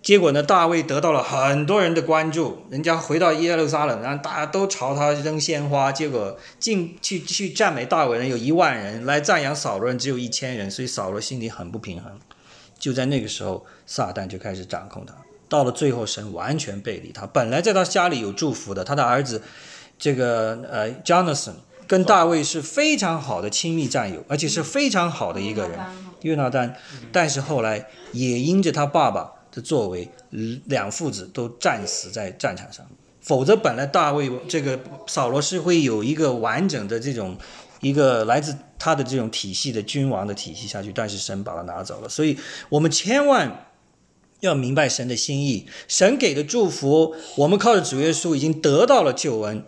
[0.01, 5.91] 结果呢，大卫得到了很多人的关注，人家回到耶路撒冷，然后大家都朝他扔鲜花。
[5.91, 12.17] 结果进去去赞美大卫人有一万人，来赞扬扫罗人只有一千人，所以扫罗心里很不平衡。
[12.79, 15.13] 就在那个时候，撒旦就开始掌控他。
[15.49, 17.25] 到了最后，神完全背离他。
[17.25, 19.41] 本来在他家里有祝福的，他的儿子，
[19.99, 25.77] 这个呃，Jonathan 跟大卫是非常好的亲密战友，而且是非常好的一个人，
[26.21, 26.73] 约拿丹。
[27.11, 30.09] 但是后来也因着他爸爸的作为，
[30.65, 32.85] 两父子都战死在战场上。
[33.21, 37.37] 否则，本来大卫这个扫罗是会有一个完整的这种
[37.81, 42.07] 一个来自他的这种体系的君王的体系下去，但是神把他拿走了。
[42.07, 42.37] 所以
[42.69, 43.65] 我们千万。
[44.41, 49.65] 要明白神的心意，神给的祝福，我们靠着主耶稣已经得到了救恩，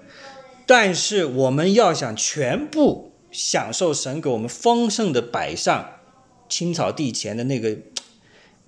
[0.72, 6.00] 但是我们要想全部享受神给我们丰盛的摆上
[6.48, 7.78] 青草地前的那个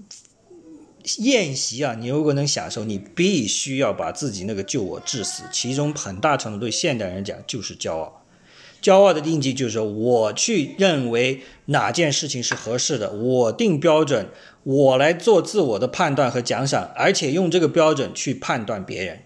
[1.20, 8.26] 宴席啊，你如果能享受，你必须要把自己那个救我致死，其中很大程度对现代人讲就是骄傲。
[8.82, 14.28] 骄傲的印记就是说，我去认为哪件事情是合适的，我定标准，
[14.64, 19.20] 我来做自我的判断和奖赏，而且用这个标准去判断别人。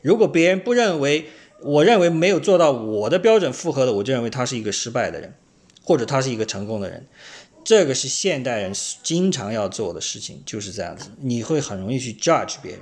[0.00, 1.26] 如果别人不认为，
[1.62, 5.34] 我认为没有做到我的标准符合的，我就认为他是一个失败的人，
[5.82, 7.06] 或者他是一个成功的人。
[7.64, 11.10] 这个是现代人经常要做的事情，就是这样子。
[11.20, 12.80] 你会很容易去 judge 别人，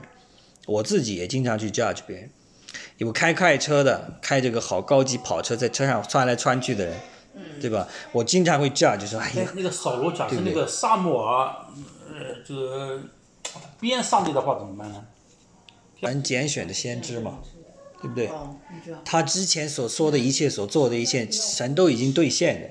[0.66, 2.30] 我自己也经常去 judge 别人。
[2.96, 6.94] 有开快车的，开这个好高级跑车，在车上窜来窜去的人，
[7.60, 7.86] 对吧？
[8.10, 11.68] 我经常会 judge 说：“哎呀，那个扫罗假设那个沙漠啊，
[12.08, 13.00] 呃，这个
[13.78, 15.04] 边上帝的话怎么办呢？
[16.00, 17.38] 神拣选的先知嘛，
[18.02, 18.28] 对不对？
[19.04, 22.68] 他之前所说的一切，所做的一切，神都已经兑现了，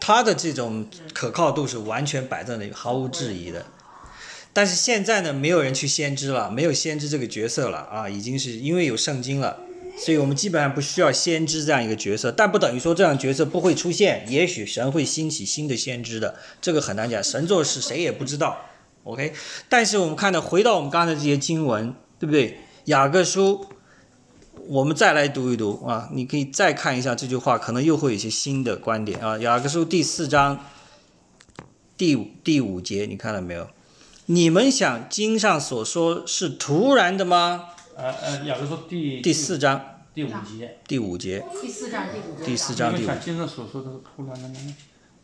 [0.00, 3.66] 他的这种可靠度是完全摆在那里，毫无质疑的。”
[4.52, 9.58] 但是现在呢，没有人去先知了，没有先知这个角色了啊，已经是因为有圣经了，
[9.98, 12.32] 所以我们基本上不需要先知这样一个角色。
[12.32, 17.22] 但不等于说这样角色不会出现，也许神会兴起新的先知的，这个很难讲。
[17.22, 18.58] 神做事谁也不知道
[19.04, 19.34] ，OK。
[19.68, 22.58] 但是我们看到，回到我们刚才这些经文，对不对？
[22.86, 23.66] 雅各书，
[24.68, 29.38] 我们再来读一读啊，你可以再看一下这句话，可能又会有一些新的观点啊。
[29.38, 30.58] 雅各书第四章
[31.96, 33.68] 第五第五节，你看到没有？
[34.26, 37.66] 你们想经上所说是突然的吗？
[37.96, 43.06] 呃呃，雅各书第第四章第五节，第五节，第四章第五节，第四章第五。
[43.06, 44.74] 想经上所说的是突然的吗？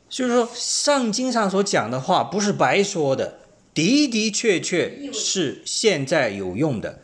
[0.08, 3.38] 就是说，上经上所讲的话不是白说的，
[3.74, 7.00] 的的确确是现在有用的。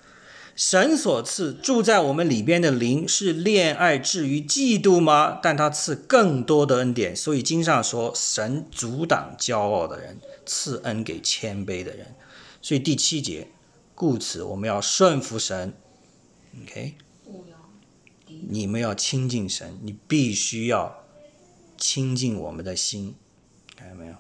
[0.58, 5.38] 神所赐住在我们里边的灵是恋爱至于嫉妒吗？
[5.40, 10.18] 但他赐更多的恩典，所以经上说神阻挡骄傲的人。
[10.44, 12.16] 赐恩给谦卑的人，
[12.60, 13.46] 所以第七节，
[13.94, 15.72] 故此我们要顺服神。
[16.64, 16.94] OK，
[18.48, 21.04] 你们要亲近神，你必须要
[21.76, 23.14] 亲近我们的心，
[23.76, 24.14] 看到没有？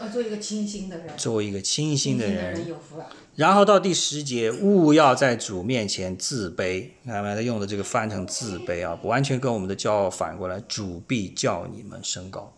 [0.00, 1.14] 要做一个清心的人。
[1.18, 2.66] 做一个清心的人。
[2.66, 3.06] 有福了。
[3.36, 7.34] 然后到第十节，勿要在主面前自卑，看到没？
[7.34, 10.60] 他用的这个翻成自卑啊，完全跟我们的骄傲反过来。
[10.68, 12.54] 主必叫你们升高。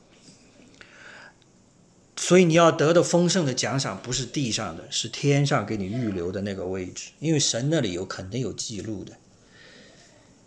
[2.18, 9.12] 所以你要得的丰盛的奖赏不是地上的，是天上给你预留的那个位置，因为神那里有肯定有记录的。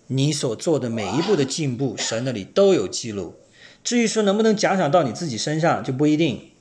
[0.07, 3.35] 你所做的每一步的进步，神那里都有记录。
[3.83, 6.51] 至于说能不能奖赏到你自己身上，就不一定。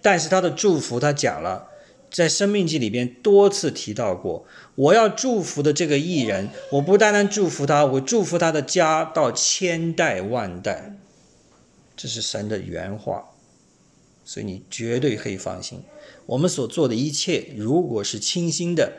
[0.00, 1.68] 但是他的祝福，他讲了，
[2.14, 4.46] 在《生命记》里边多次提到过，
[4.76, 10.96] 我要祝福的这个艺人，我不单单祝福他，我祝福他的家到千代万代。
[11.96, 13.30] 这是神的原话，
[14.24, 15.82] 所以你绝对可以放心。
[16.26, 18.92] 我们所做的一切，如果是清新的，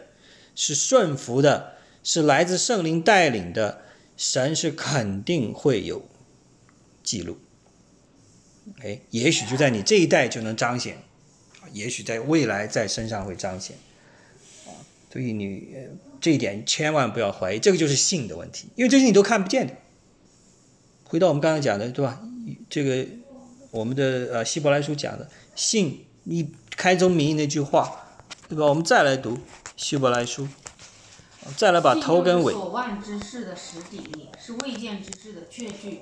[0.54, 3.80] 是顺服的，是来自圣灵带领的，
[4.18, 6.04] 神是肯定会有
[7.02, 7.38] 记录。
[8.82, 10.98] 哎，也许就在你这一代就能彰显，
[11.76, 13.76] 也许在未来在身上会彰显。
[14.66, 14.72] 啊，
[15.12, 15.68] 所以你
[16.22, 19.74] 这一点千万不要怀疑，这个就是信的问题，因为这些你都看不见的。
[21.04, 22.22] 回到我们刚才讲的，对吧？
[22.70, 23.08] 这个
[23.72, 28.08] 我们的呃希伯来书讲的信，你开宗明义那句话，
[28.50, 28.66] 对吧？
[28.66, 29.38] 我们再来读
[29.78, 30.48] 希伯来书，
[31.56, 32.54] 再来把头跟尾。
[32.54, 36.00] 所望之事的实底，是未见之事的确据。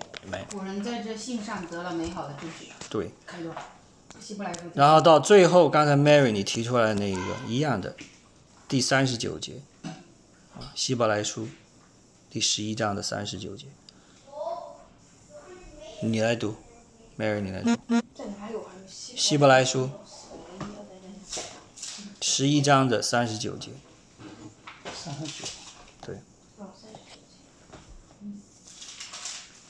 [0.51, 2.67] 古人在这信上得了美好的证据。
[2.89, 3.09] 对。
[3.25, 3.55] 开端，
[4.19, 4.59] 希伯来书。
[4.73, 7.95] 然后到最后，刚才 Mary 你提出来的那一个一样的，
[8.67, 11.47] 第三十九节，啊，希伯来书
[12.29, 13.67] 第十一章的三十九节。
[16.01, 16.55] 你来读
[17.17, 17.77] ，Mary，你来读。
[18.87, 19.89] 希伯来书
[22.19, 23.71] 十一章的三十九节。
[24.93, 25.47] 三十九。
[26.05, 26.17] 对。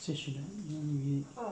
[0.05, 1.43] 这些人因为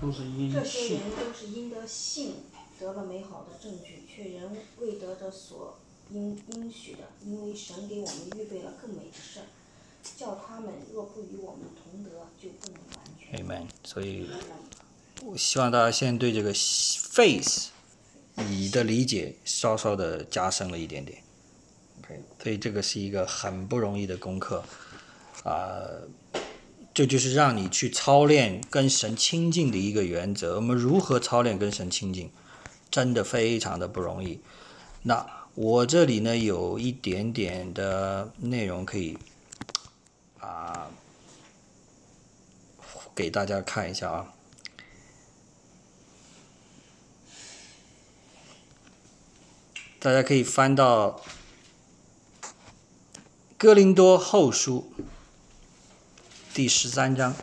[0.00, 2.34] 都是因这些人都是因得信
[2.78, 5.78] 得了美好的证据，却仍未得着所
[6.10, 9.40] 应应许的，因为神给我们预备了更美的事，
[10.16, 13.42] 叫他们若不与我们同德，就不能完全。
[13.42, 13.66] Amen。
[13.84, 14.28] 所以，
[15.22, 17.70] 我希望大家现在对这个 face
[18.34, 21.22] 你的理解稍稍的加深了一点点。
[22.00, 24.62] OK，所以这个是一个很不容易的功课
[25.42, 25.80] 啊。
[26.96, 30.56] 这就是让你去操练跟神亲近的一个原则。
[30.56, 32.30] 我们如何操练跟神亲近，
[32.90, 34.40] 真的非常的不容易。
[35.02, 39.18] 那我这里呢有一点点的内容可以
[40.38, 40.90] 啊
[43.14, 44.32] 给大家看一下啊。
[49.98, 51.20] 大家可以翻到
[53.58, 54.90] 《哥林多后书》。
[56.56, 57.34] 第十三章，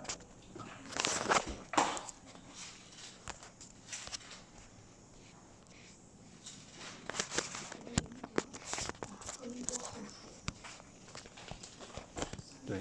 [12.65, 12.79] 对，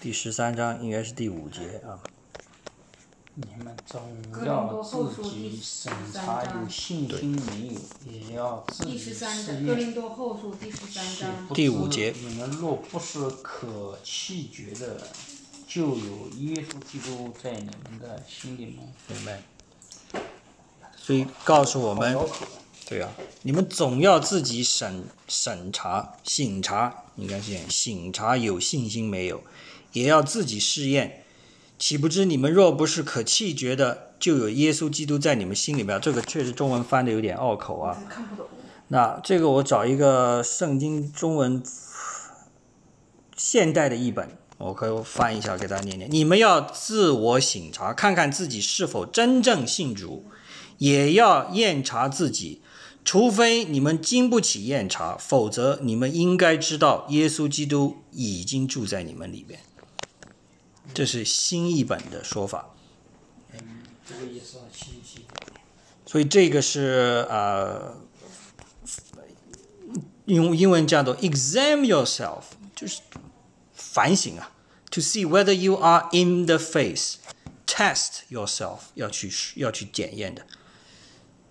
[0.00, 2.00] 第十三章应该是第五节啊。
[3.34, 7.80] 你们总要自己审查有信心没有，
[8.12, 9.74] 也要自己试验。
[11.54, 12.14] 第五节。
[12.20, 15.06] 你们若不是可弃绝的，
[15.66, 18.92] 就有耶稣基督在你们的心里面？
[19.08, 19.40] 明白。
[20.94, 22.14] 所以告诉我们，
[22.86, 23.08] 对啊，
[23.40, 29.42] 你们总要自己审审查、醒查，应该是醒查有信心没有，
[29.92, 31.21] 也要自己试验。
[31.82, 36.00] 岂不知你们若不是可弃绝的，就有耶稣基督在你们心里面。
[36.00, 37.98] 这个确实中文翻的有点拗口啊。
[38.86, 41.60] 那这个我找一个圣经中文
[43.36, 46.08] 现代的译本，我可以翻一下给大家念念。
[46.08, 50.26] 你们要自我省察，看看自己是否真正信主，
[50.78, 52.62] 也要验查自己。
[53.04, 59.58] 除非你们经不起验查，否则你们应该知道，耶稣基督已经住在你们里边。
[60.93, 62.73] 这是新译本的说法，
[64.07, 65.25] 这个也是新译。
[66.05, 67.97] 所以这个是呃，
[70.25, 72.43] 用英文叫做 “examine yourself”，
[72.75, 73.01] 就是
[73.73, 74.51] 反省啊，
[74.89, 80.45] to see whether you are in the face，test yourself，要去要去检验的。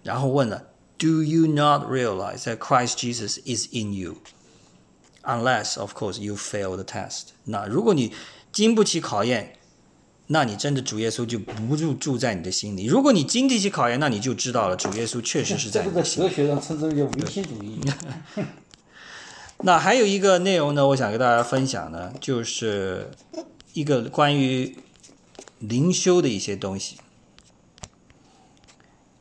[0.02, 0.68] 然后问了，“
[0.98, 7.30] Do you not realize that Christ Jesus is in you？”Unless, of course, you fail the test。
[7.44, 8.14] 那如果你
[8.51, 9.57] 经不起考验，
[10.27, 12.85] 那你真的主耶稣就不住住在你的心里。
[12.85, 15.83] 如果你经得起考验，那你就知道了，主耶稣确实是在。
[15.83, 17.79] 这个在哲学上称之为叫唯心主义。
[19.63, 23.11] 那还有一个内容呢，我想跟大家分享呢，就是
[23.73, 24.77] 一个关于
[25.59, 26.97] 灵修的一些东西，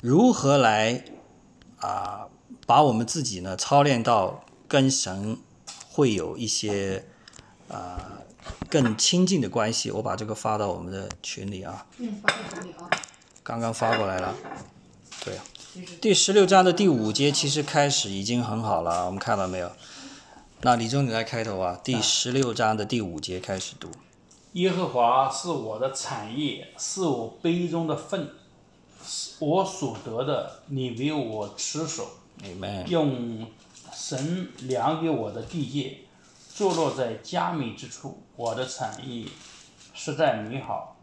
[0.00, 1.04] 如何来
[1.78, 2.26] 啊
[2.66, 5.38] 把我们自己呢操练到跟神
[5.90, 7.04] 会有一些。
[7.68, 8.19] 啊、
[8.70, 9.90] 更亲近的关系。
[9.90, 12.88] 我把这个发到我们的群里啊，嗯，发到群里啊，
[13.42, 14.34] 刚刚发过来了。
[15.24, 15.34] 对，
[16.00, 19.70] 第十六章的第五节其实开始已经很好了，我们看到没有？
[20.62, 23.90] 那李忠你来开头啊，第十六章的第五节开始读。
[24.52, 28.30] 耶和华是我的产业，是我杯中的分，
[29.06, 32.08] 是我所得的，你为我持守。
[32.42, 32.86] Amen。
[32.88, 33.46] 用
[33.92, 35.98] 神量给我的地界，
[36.60, 38.22] 坐落在佳美之处。
[38.36, 39.24] 我的产业
[39.94, 40.94] 实在美好，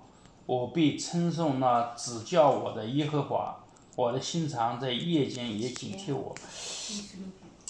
[0.45, 3.57] 我必称颂那指教我的耶和华。
[3.95, 6.35] 我的心肠在夜间也警惕我。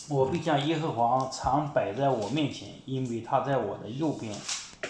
[0.09, 4.35] 我必将耶和华常摆在我面前，因为他在我的右边，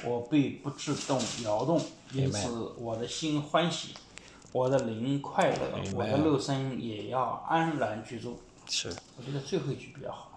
[0.03, 1.79] 我必不自动摇动。
[2.13, 3.89] 因此，我的心欢喜，
[4.51, 5.59] 我的灵快乐，
[5.93, 8.39] 我的肉身也要安然居住。
[8.67, 10.31] 是我觉得最后一句比较好。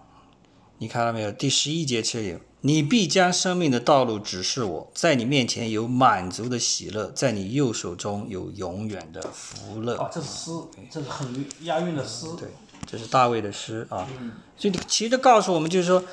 [0.77, 1.31] 你看到没有？
[1.31, 9.97] 第十一节这里，你必将生命的道路指示我，在你面前有满足的喜乐，在你右手中有永远的福乐。
[9.97, 10.51] 啊，这是诗，
[10.91, 12.27] 这是很押韵的诗。
[12.37, 12.49] 对，
[12.85, 14.07] 这是大卫的诗啊。
[14.55, 16.03] 所以其实告诉我们，就是说，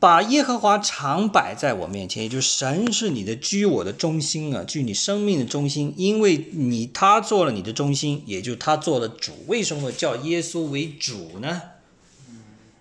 [0.00, 9.30] 把耶和华常摆在我面前，也就是神是你的居我的中心啊，居你生命的中心，因为你他做了你的中心，也就是他做了主。
[9.46, 11.62] 为什么叫耶稣为主呢？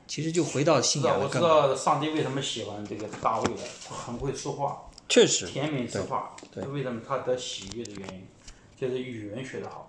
[0.09, 6.35] 其实就回到信仰的根本，道上帝为什么喜欢这个大卫了，他很会说话，确实甜美之话。
[6.51, 8.27] 对为什么他得喜悦的原因，
[8.75, 9.87] 就是语文学得好。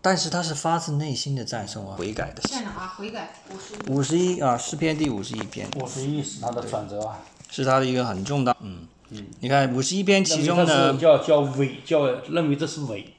[0.00, 2.56] 但是他是发自内心的赞颂啊，悔改的心。
[2.56, 2.94] 在哪啊？
[2.96, 7.20] 悔改，五十五十一啊，诗篇第五十一篇五十一是他的转折啊。
[7.50, 13.12] 是他的一个很重大，嗯嗯，你看五十一篇其中认为他呢，叫叫伪，叫认为这是伪。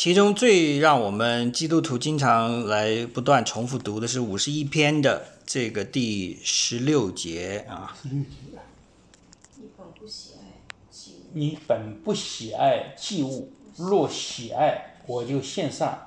[0.00, 8.24] 其中最让我们基督徒经常来不断重复读的是五十一篇的这个第十六节啊，你
[9.76, 10.46] 本不喜爱，
[11.34, 16.06] 你本不喜爱祭物，若喜爱，我就献上。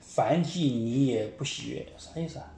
[0.00, 2.50] 凡祭你也不喜悦，啥意思啊？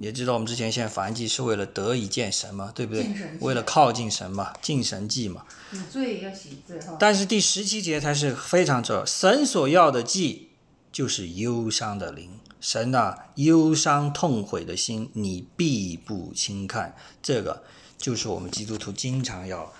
[0.00, 3.06] 也知道我们之前献凡祭是为了得以见神嘛，对不对
[3.40, 5.44] 为了靠近神嘛，敬神祭嘛。
[5.72, 6.96] 有罪要洗罪哈。
[6.98, 10.52] 但是第十七节才是非常重要，神所要的祭
[10.90, 12.40] 就是忧伤的灵。
[12.62, 16.96] 神啊，忧伤痛悔的心，你必不轻看。
[17.22, 17.62] 这个
[17.98, 19.70] 就是我们基督徒经常要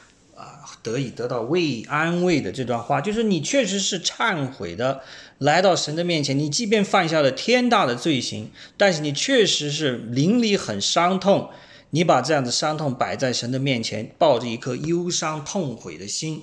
[0.40, 5.02] 啊得以得到慰安慰的这段话，就是你确实是忏悔的，
[5.38, 11.50] 来到神的面前，你即便犯下了天大的罪行，但是你确实是灵里很伤痛。
[11.90, 16.42] 你把这样的伤痛摆在神的面前，抱着一颗忧伤痛悔的心，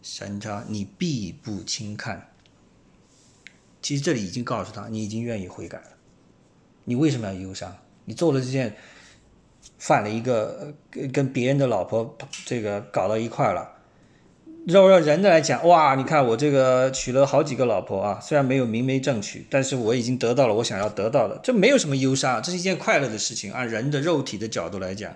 [0.00, 2.30] 神说你必不轻看。
[3.82, 5.88] 其实这里已经告诉他，你已经愿意悔改了。
[6.84, 7.76] 你为什么要忧伤？
[8.04, 8.76] 你做了这件，
[9.78, 13.72] 犯了一个呃跟跟别人的老婆这个搞到一块儿了。
[14.66, 23.52] 绕绕人的来讲，哇，你看我这个娶了好几个老婆啊，虽然没有明媒正娶，但是我已经得到了我想要得到的，这没有什么忧伤，这是一件快乐的事情。
[23.52, 25.14] 按人的肉体的角度来讲，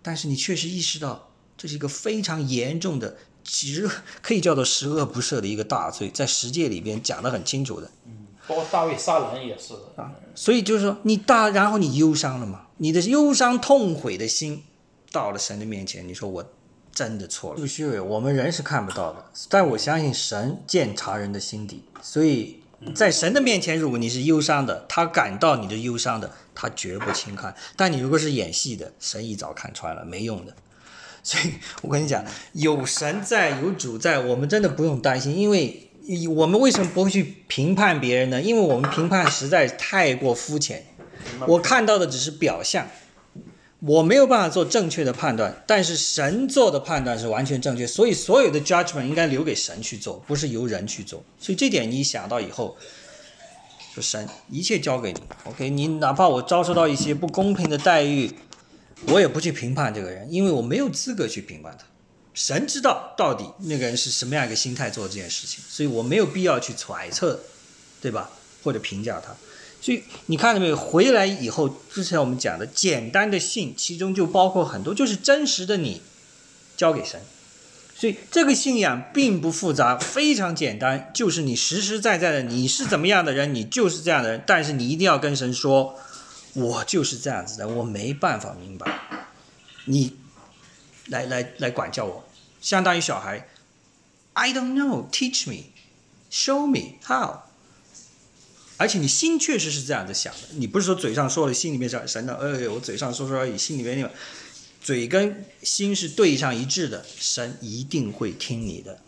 [0.00, 1.28] 但是你确实意识到
[1.58, 3.86] 这是一个非常严重的十
[4.22, 7.90] 可以叫做十恶不赦的一个大罪，在十诫里边讲得很清楚的。
[8.06, 10.10] 嗯包括大卫杀人也是啊。
[10.34, 12.67] 所以就是说，你大，然后你忧伤了嘛？
[12.78, 14.62] 你的忧伤痛悔的心
[15.10, 16.52] 到了神的面前，你说我
[16.92, 17.56] 真的错了。
[17.56, 22.60] 这个虚伪，我们人是看不到的，但我相信神鉴察人的心底，所以
[22.94, 30.54] 在神的面前，如果你是忧伤的，他感到你的忧伤的，他绝不轻看；但你如果是演戏的，神一早看穿了，没用的。
[31.24, 35.90] 所以我跟你讲，有神在，有主在，我们真的不用担心，因为
[36.30, 38.40] 我们为什么不会去评判别人呢？
[38.40, 40.84] 因为我们评判实在太过肤浅。
[41.46, 42.88] 我看到的只是表象，
[43.80, 51.22] 我没有办法做正确的判断，但是神做的判断是完全正确，所以所有的 judgment 应该留给神去做，不是由人去做。
[51.38, 52.76] 所以这点你想到以后，
[53.94, 58.32] 就神一切交给你，OK，你哪怕我遭受到一些不公平的待遇，
[59.06, 61.84] 我也不去评判这个人，因为我没有资格去评判他。
[62.34, 67.40] 神知道到底那个人是什么样一个心态做这件事情，所以我没有必要去揣测，
[68.00, 68.30] 对吧？
[68.62, 69.34] 或者评价他。
[69.80, 70.76] 所以你看到没有？
[70.76, 76.02] 回来以后，之前我们讲的简单的信，其中就包括很多，就是真实的你
[76.76, 77.20] 交给神。
[77.94, 84.44] 所以这个信仰并不复杂，非常简单，就是你实实在在的你是怎么样的人，你就是这样的人。
[84.46, 85.98] 但是你一定要跟神说，
[86.54, 89.00] 我就是这样子的，我没办法明白，
[89.86, 90.16] 你
[91.06, 92.28] 来来来管教我，
[92.60, 93.48] 相当于小孩
[94.34, 95.64] ，I don't know, teach me,
[96.30, 97.47] show me how。
[98.78, 104.10] 而且你心确实是这样子想的，你不是说嘴上说了，心里面想神的，哎，我嘴上说说而已，心里面那个
[104.80, 109.00] 嘴跟心是对上一致的，神一定会听你的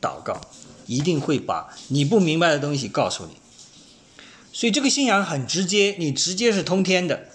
[0.00, 0.40] 祷告，
[0.86, 3.36] 一定会把你不明白的东西告诉你。
[4.52, 7.28] 所以这个信仰很直接，你直接是通天的。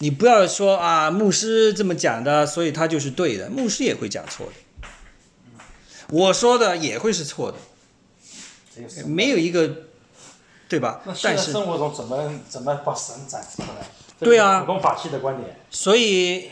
[0.00, 3.50] 你不要说啊，牧师这么讲的，所以他就是对的。
[3.50, 4.88] 牧师也会讲错的，
[6.10, 7.58] 我说的也会是错的，
[9.06, 9.70] 没有一个，
[10.68, 11.14] 对吧那？
[11.14, 13.86] 现但是生活中怎么怎么把神展示出来？
[14.20, 15.56] 对啊是普通法器的观点。
[15.70, 16.50] 所以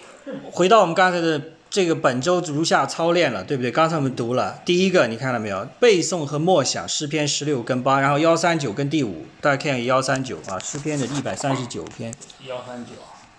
[0.52, 3.70] 回到我们刚才的这个本周如下操练了，对不对？
[3.70, 5.66] 刚才我们读了第一个，你看到没有？
[5.80, 12.14] 背诵和默想诗篇十六跟八，然后幺三九跟第五，大家看幺三九啊，诗篇的一百三十九篇，
[12.46, 12.92] 幺三九，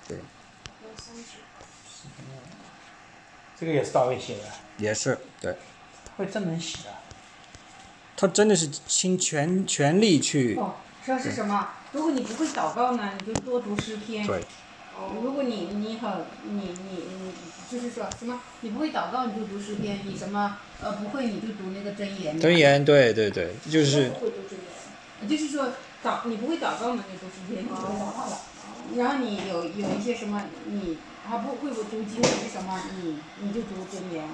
[0.08, 1.22] 对，幺三九，
[3.60, 4.44] 这个也是大卫写的，
[4.78, 5.56] 也是对，
[6.18, 6.97] 会真能写啊。
[8.18, 10.74] 他真的是倾全全力去哦，
[11.06, 11.70] 知道是什么？
[11.94, 14.26] 如果你不会祷告呢，你就多读诗篇。
[14.26, 14.42] 对，
[14.98, 16.12] 哦，如果你你很
[16.50, 17.32] 你你你
[17.70, 22.40] 就是说什么，你不会祷告你就读诗篇，你什么呃不会你就读那个真言。
[22.40, 22.58] 真。
[22.58, 25.30] 言，对对对，就是不会读真言。
[25.30, 25.68] 就是说
[26.04, 28.40] 祷你不会祷告嘛，就读诗篇，你不会祷告了。
[28.96, 30.98] 然后你有有一些什么你
[31.30, 34.28] 还不会不读经是什么，你你就读真言。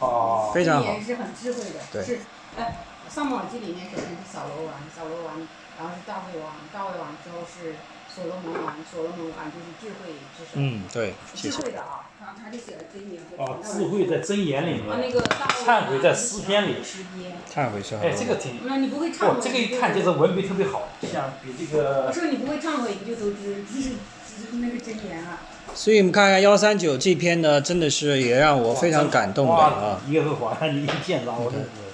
[0.00, 2.18] 哦，非常好真言是很智慧的，对是
[2.58, 2.64] 哎，
[3.16, 5.40] 《撒母耳记》里面首先是扫罗王，扫罗王，
[5.80, 7.72] 然后是大卫王，大卫王之后是
[8.14, 10.60] 所罗门王，所罗门王就是智慧之神。
[10.60, 11.14] 嗯，对。
[11.34, 15.10] 智慧的啊，他他就写了真言和哦，智慧在真言里啊，那。
[15.10, 15.24] 个
[15.64, 17.32] 忏悔在诗篇里诗篇。
[17.48, 25.38] 忏悔是好哎，这个挺，那你不会忏悔，，哦这个一看就是文笔特别好，像比这个我说你不会忏悔，你就都知知知那个真言了。
[25.72, 29.72] 所以我们看看幺三九这篇呢，真的是也让我非常感动的啊。
[30.04, 31.85] 哇耶和华，你一见着我真是。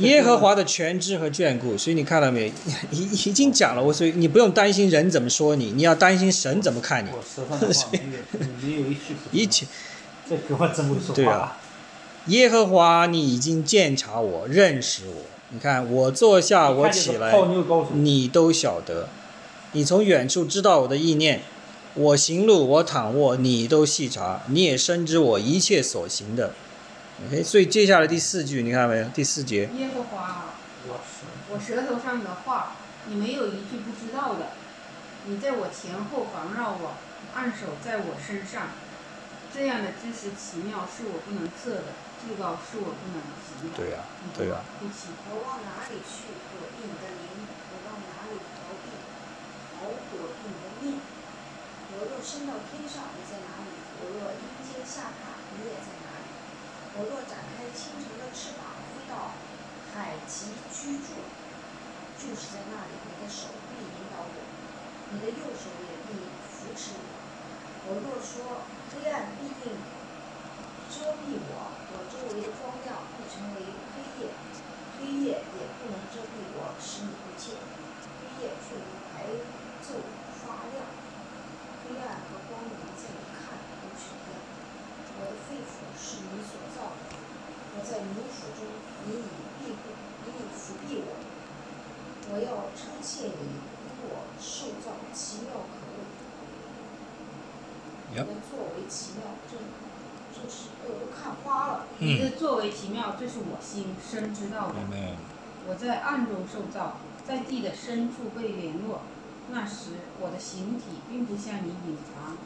[0.00, 2.52] 耶和华的全知和眷顾，所以你看到没有？
[2.90, 7.08] 已已经讲了，我所以你不用担心人怎么说你，你要担心神怎么看你。
[7.10, 7.88] 我舌上的话
[8.62, 9.66] 没有一句 一切，
[10.28, 11.14] 这句话真会说话。
[11.14, 11.56] 对啊
[12.26, 15.22] 耶和华，你已经鉴察我，认识我。
[15.52, 17.34] 你看我坐下，我起来。
[17.94, 19.08] 你都晓得。
[19.72, 21.40] 你从远处知道我的意念，
[21.94, 26.52] 我行路，我躺卧，你都细察，你也深知我一切所行的。
[27.26, 29.04] OK，所以接下来第四句，你看到没有？
[29.10, 30.56] 第四节，耶和华啊，
[30.88, 31.00] 我
[31.52, 32.72] 我舌头上的话，
[33.04, 34.56] 你没有一句不知道的。
[35.28, 36.96] 你在我前后环绕我，
[37.36, 38.72] 按手在我身上，
[39.52, 41.92] 这样的知识奇妙是我不能测的，
[42.24, 43.76] 至高是我不能及的。
[43.76, 47.44] 对呀、你对呀、不起我往哪里去躲避你的灵？
[47.44, 48.96] 我往哪里逃避？
[49.76, 51.04] 逃躲避你的命？
[51.92, 53.76] 我若升到天上，你在哪里？
[54.00, 55.99] 我若阴间下榻，你也在
[57.00, 59.32] 我若展开清晨的翅膀，飞到
[59.88, 61.16] 海极居住，
[62.20, 64.36] 就是在那里，你的手必引导我，
[65.08, 67.08] 你的右手也必扶持我。
[67.88, 69.80] 我若说黑暗必定
[70.92, 73.64] 遮蔽我，我周围的光亮必成为
[73.96, 74.36] 黑夜，
[75.00, 77.56] 黑夜也不能遮蔽我，使你不见。
[78.20, 79.24] 黑夜却如白
[79.80, 80.04] 昼
[80.36, 80.84] 发亮，
[81.80, 84.36] 黑暗和光明在你看都是一样。
[85.20, 87.12] 我的肺腑是你所造的，
[87.76, 88.64] 我在母腹中，
[89.04, 89.28] 你以
[89.60, 89.92] 庇护，
[90.24, 91.12] 你以扶庇我。
[92.32, 96.00] 我要称谢你，因我受造奇妙可畏。
[98.08, 99.60] 你 Yep 的作为奇妙，真
[100.32, 101.86] 真是被我都看花了。
[101.98, 104.76] 你的作为奇妙，这是我心深知道的。
[104.80, 105.16] Amen
[105.68, 106.96] 我在暗中受造，
[107.28, 109.02] 在地的深处被联络。
[109.50, 109.90] 那时
[110.20, 112.38] 我的形体并不向你隐藏，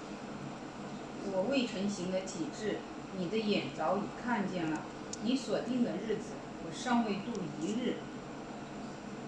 [1.31, 2.81] 我未成形的体质，
[3.17, 4.81] 你的眼早已看见了。
[5.25, 6.35] 你所定的日子，
[6.67, 7.95] 我尚未度一日，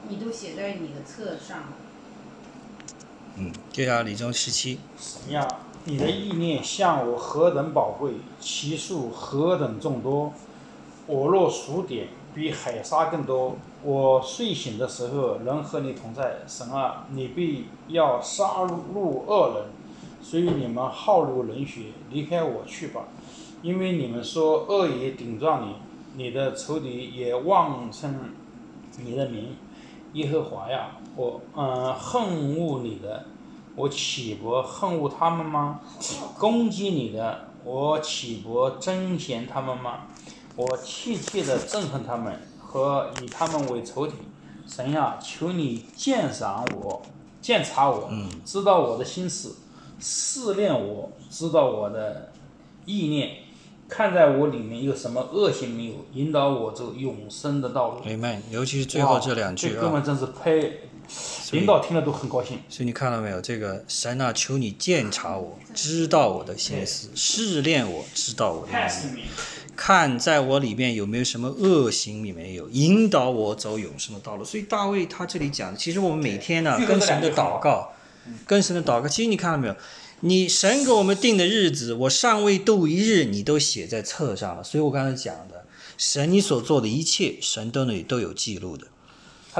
[0.08, 1.68] 你都写在你的册上了。
[3.36, 5.48] 嗯，接下来李宗十七，神呀，
[5.84, 10.34] 你的意念向我何等宝贵，其数何等众多。
[11.06, 13.56] 我若数点，比海沙更多。
[13.82, 16.40] 我睡醒的时候，能和你同在。
[16.46, 19.64] 神啊，你必要杀戮恶人，
[20.22, 23.04] 所以你们好流人血，离开我去吧。
[23.62, 25.76] 因为你们说恶也顶撞你，
[26.16, 28.34] 你的仇敌也妄称
[28.98, 29.56] 你的名。
[30.14, 33.26] 耶和华呀，我嗯、恨恶你的，
[33.74, 35.80] 我岂不恨恶他们吗？
[36.38, 40.06] 攻击你的，我岂不憎嫌他们吗？
[40.56, 44.14] 我切切的憎恨他们和以他们为仇敌。
[44.66, 47.02] 神呀，求你鉴赏我，
[47.42, 48.10] 鉴察我，
[48.42, 49.56] 知道我的心思，
[50.00, 52.32] 试炼我，知道我的
[52.86, 53.36] 意念，
[53.88, 58.00] 看在我里面有什么恶行没有，引导我走永生的道路。
[58.04, 58.40] Amen。
[58.50, 60.52] 尤其是最后这两句啊，这哥们真是拍
[61.52, 62.58] 领导听了都很高兴。
[62.68, 63.40] 所以你看到没有？
[63.40, 69.28] 这个神啊，求你鉴察我，知道我的心思，试炼我，知道我的意念，
[69.76, 74.44] 看在我里面有没有什么恶行，里面有引导我走永生的道路。
[74.44, 77.92] 所以大卫他这里讲的，其实我们每天呢对跟神的祷告，
[78.44, 79.76] 跟神的祷告，其实你看到没有？
[80.20, 84.64] 你神给我们定的日子，我尚未度一日，你都写在册上了。
[84.64, 85.66] 所以我刚才讲的，
[85.98, 88.86] 神你所做的一切，神都那里都有记录的。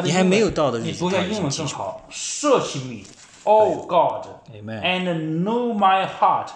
[0.02, 2.08] 你还没有到的日子你读一下英文更好。
[2.12, 3.04] Search me,
[3.44, 6.50] O God, Amen and know my heart.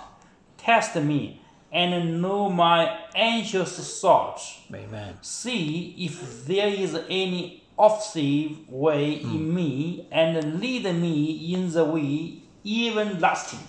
[0.62, 1.36] Test me
[1.72, 4.56] and know my anxious thoughts.
[4.70, 5.14] Amen。
[5.22, 13.60] See if there is any offensive way in me, and lead me in the way everlasting.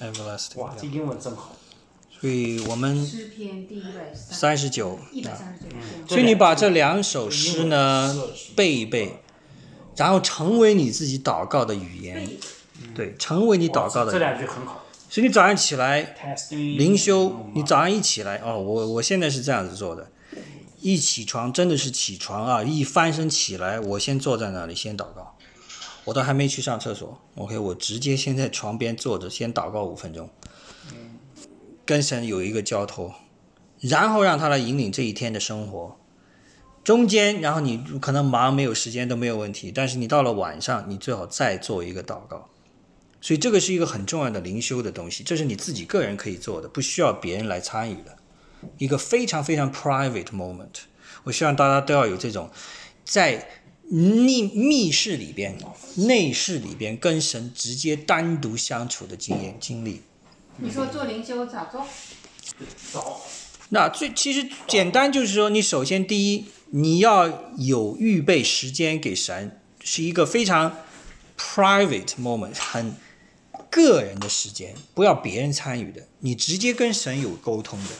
[0.00, 0.58] Everlasting。
[0.58, 1.56] 哇，这英文真好。
[2.20, 4.98] 所以我们诗篇第一百三三十九。
[6.08, 8.14] 所以你把这两首诗呢
[8.54, 9.16] 背一背，
[9.96, 12.28] 然后成为你自己祷告的语言，
[12.94, 14.30] 对，成为你祷告的这语言。
[14.30, 14.84] 两句很好。
[15.08, 16.14] 所以你早上起来
[16.50, 20.08] 灵修，你早上一起来哦，我我现在是这样子做的，
[20.80, 25.36] 一起床真的是起床啊，一翻身起来，我先坐在那里先祷告，
[26.04, 30.30] 我都还没去上厕所，OK，我直接先在床边坐着，先祷告五分钟，
[31.84, 33.14] 跟神有一个交托，
[33.80, 35.96] 然后让他来引领这一天的生活。
[36.82, 42.48] 中间，然后你可能忙没有时间都没有问题，但是你到了晚上，你最好再做一个祷告。
[43.20, 48.16] 所以这个是一个很重要的灵修的东西，这是你自己个人可以做的，不需要别人来参与的，
[48.78, 50.84] 一个非常非常 private moment。
[51.24, 52.48] 我希望大家都要有这种
[53.04, 53.46] 在
[53.90, 55.58] 密密室里边、
[55.96, 60.02] 内室里边跟神直接单独相处的经验经历。
[60.58, 61.84] 你说做灵修咋做？
[62.92, 63.20] 早。
[63.70, 70.76] 那最其实简单就是说，你首先第一，你要有预备时间给神，是一个非常
[71.36, 72.94] private moment，很
[73.70, 77.90] 个人的时间，不要别人参与的，你直接跟神有沟通的，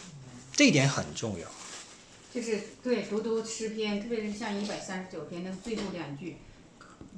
[0.53, 1.47] 这一点很重要。
[2.33, 6.37] 就是对读读诗篇，特别是像一百三十九篇那最后两句，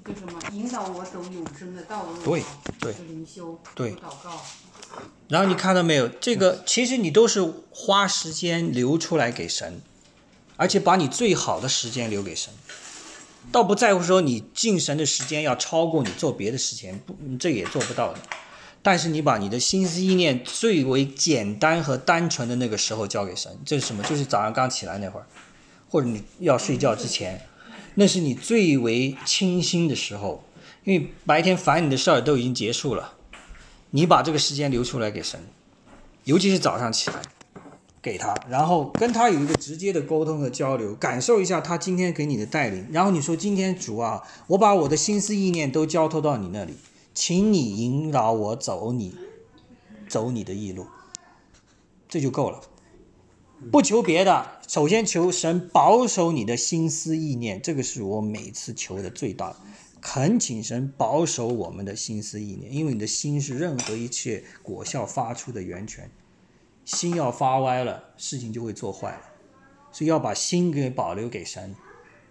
[0.04, 2.22] 就什么引导我走永生的道路。
[2.22, 2.42] 对
[2.80, 4.42] 对灵修，对祷告。
[5.28, 6.08] 然后你看到没有？
[6.08, 9.82] 这个其实你都是花时间留出来给神，
[10.56, 12.52] 而且把你最好的时间留给神，
[13.50, 18.20] 倒不在乎说你敬神的时间要超过你做别的事情，不，这也做不到的。
[18.82, 24.02] 但是你把你的心思意念最为简单和单纯的那个时候交给神，这是什么？
[24.02, 25.26] 就是早上刚起来那会儿，
[25.88, 27.46] 或者你要睡觉之前，
[27.94, 30.44] 那是你最为清新的时候，
[30.84, 33.14] 因为白天烦你的事儿都已经结束了。
[33.90, 35.38] 你把这个时间留出来给神，
[36.24, 37.22] 尤其是早上起来，
[38.00, 42.88] 给他，然后跟他有一个直接的沟通和交流，感受一下他今天给你的带领。
[42.90, 46.74] 然后你说：“今天主啊，我把我的心思意念都交托到你那里，
[47.14, 49.14] 请你引导我走你
[50.08, 50.86] 走你的义路。”
[52.08, 52.60] 这就够了，
[53.70, 59.56] 不求别的，首先求神保守你的心思意念，这个是我每次求的最大的。
[60.02, 66.10] 恳请神保守我们的心思意念，因为你的心是任何一切果效发出的源泉。
[66.84, 69.22] 心要发歪了，事情就会做坏了，
[69.90, 71.74] 所以要把心给保留给神。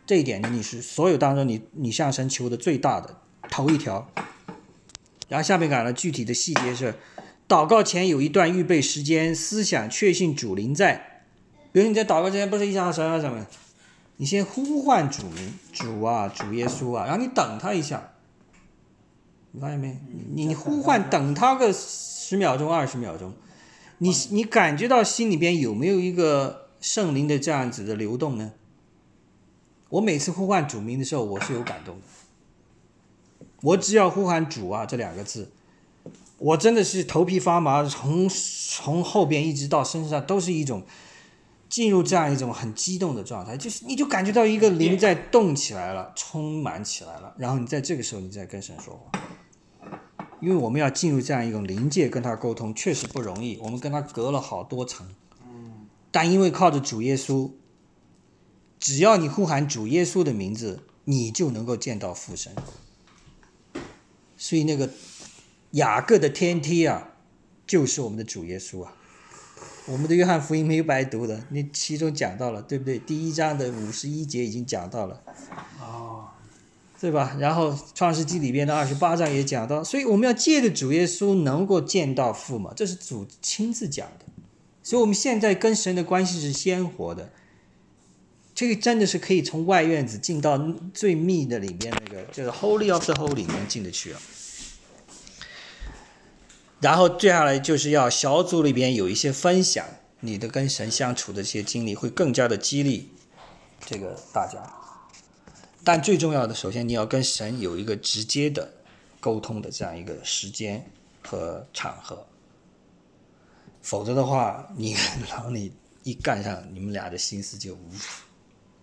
[0.05, 4.11] 这一点呢，你是所有当中你你向神求的最大的头一条。
[5.32, 6.93] 然后下面讲了具体的细节是，
[7.47, 11.23] 祷告前有一段预备时间，思想确信主灵在。
[11.71, 13.47] 比如你在祷告之前不是一想到神啊什么？
[14.17, 18.11] 你先呼唤主名，主啊，主耶稣啊，然后你等他一下，
[19.53, 19.97] 你发现没？
[20.34, 23.32] 你你呼唤等他个十秒钟、二十秒钟，
[23.99, 28.51] 你你感觉到心里边有没有一个圣灵的这样子的流动呢？
[29.88, 32.01] 我每次呼唤主名的时候，我是有感动的。
[33.62, 35.51] 我只要呼喊主啊这两个字，
[36.38, 40.84] 我真的是头皮发麻，从从后边一直到身上都是一种。
[41.70, 49.88] 进入这样一种很激动的状态，就是你就感觉到一个灵在动起来了，充满起来了，然后你在这个时候你再跟神说话，
[50.41, 55.07] 因为我们要进入这样一种灵界跟他沟通，确实不容易，我们跟他隔了好多层，
[56.12, 57.51] 但因为靠着主耶稣，
[58.78, 62.53] 只要你呼喊主耶稣的名字，你就能够见到父神，
[64.41, 64.89] 所以那个
[65.73, 67.09] 雅各的天梯啊，
[67.67, 68.91] 就是我们的主耶稣啊。
[69.85, 72.97] 我们的约翰福音没有白读的，那其中讲到了，对不对？
[72.97, 75.21] 第一章的五十一节已经讲到了，
[75.79, 76.29] 哦，
[76.99, 77.37] 对吧？
[77.39, 84.25] 然后创世纪里边的二十八章也讲到，所以我们要借着主耶稣能够见到父嘛，这是主亲自讲的。
[84.81, 87.29] 所以我们现在跟神的关系是鲜活的，
[88.62, 90.55] 这个真的是可以从外院子进到
[90.93, 94.22] 最密的里边那个，就是 Holy of the Holy 里面进得去啊。
[96.80, 99.84] 然后接下来就是要小组里边有一些分享，
[100.20, 103.09] 你的跟神相处的这些经历会更加的激励
[103.84, 104.62] 这个大家。
[105.84, 108.72] 但最重要的，首先你要跟神有一个直接的
[109.20, 110.86] 沟通的这样一个时间
[111.24, 112.28] 和场合，
[113.82, 114.95] 否则的话，你
[115.28, 117.89] 然后你一干上，你们俩的心思就呜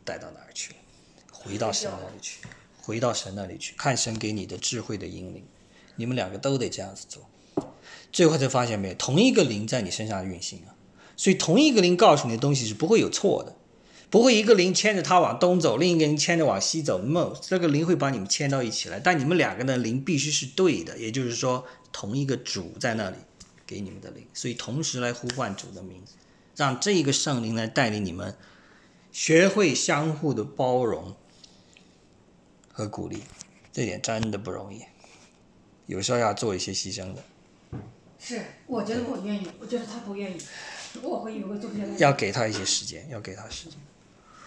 [0.08, 0.78] 带到哪儿去了？
[1.30, 2.40] 回到神那里去，
[2.80, 5.44] 回到神那里去，看神给你的智慧的引领。
[5.96, 7.28] 你们两个都得这样子做。
[8.10, 10.72] 最后才发现没有，同一个灵在你身上运行啊，
[11.14, 13.54] 所以同一个灵告诉你的东西是不会有错的，
[14.08, 23.16] 不会一个灵牵着它往东走，另一个灵牵着往西走，no，这个灵会把你们牵到一起来，但你们两个的灵必须是对的，也就是说同一个主在那里
[23.66, 26.14] 给你们的灵，所以同时来呼唤主的名字，
[26.56, 28.34] 让这一个圣灵来带领你们
[29.18, 31.12] 学会相互的包容
[32.70, 33.24] 和鼓励，
[33.72, 34.84] 这点真的不容易，
[35.86, 37.24] 有时候要做一些牺牲的。
[38.20, 40.40] 是，我觉得我愿意，我觉得他不愿意，
[41.02, 41.90] 我会有个做不下来。
[41.98, 43.76] 要给他一些时间，要给他时间。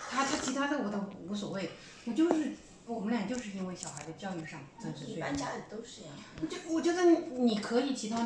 [0.10, 1.72] 他他其他的我倒无所谓，
[2.06, 2.54] 我就是
[2.86, 4.62] 我们俩就是因为小孩的教育上。
[5.06, 6.16] 一般家里都是这样。
[6.42, 7.04] 我觉我觉得
[7.40, 8.20] 你可以其他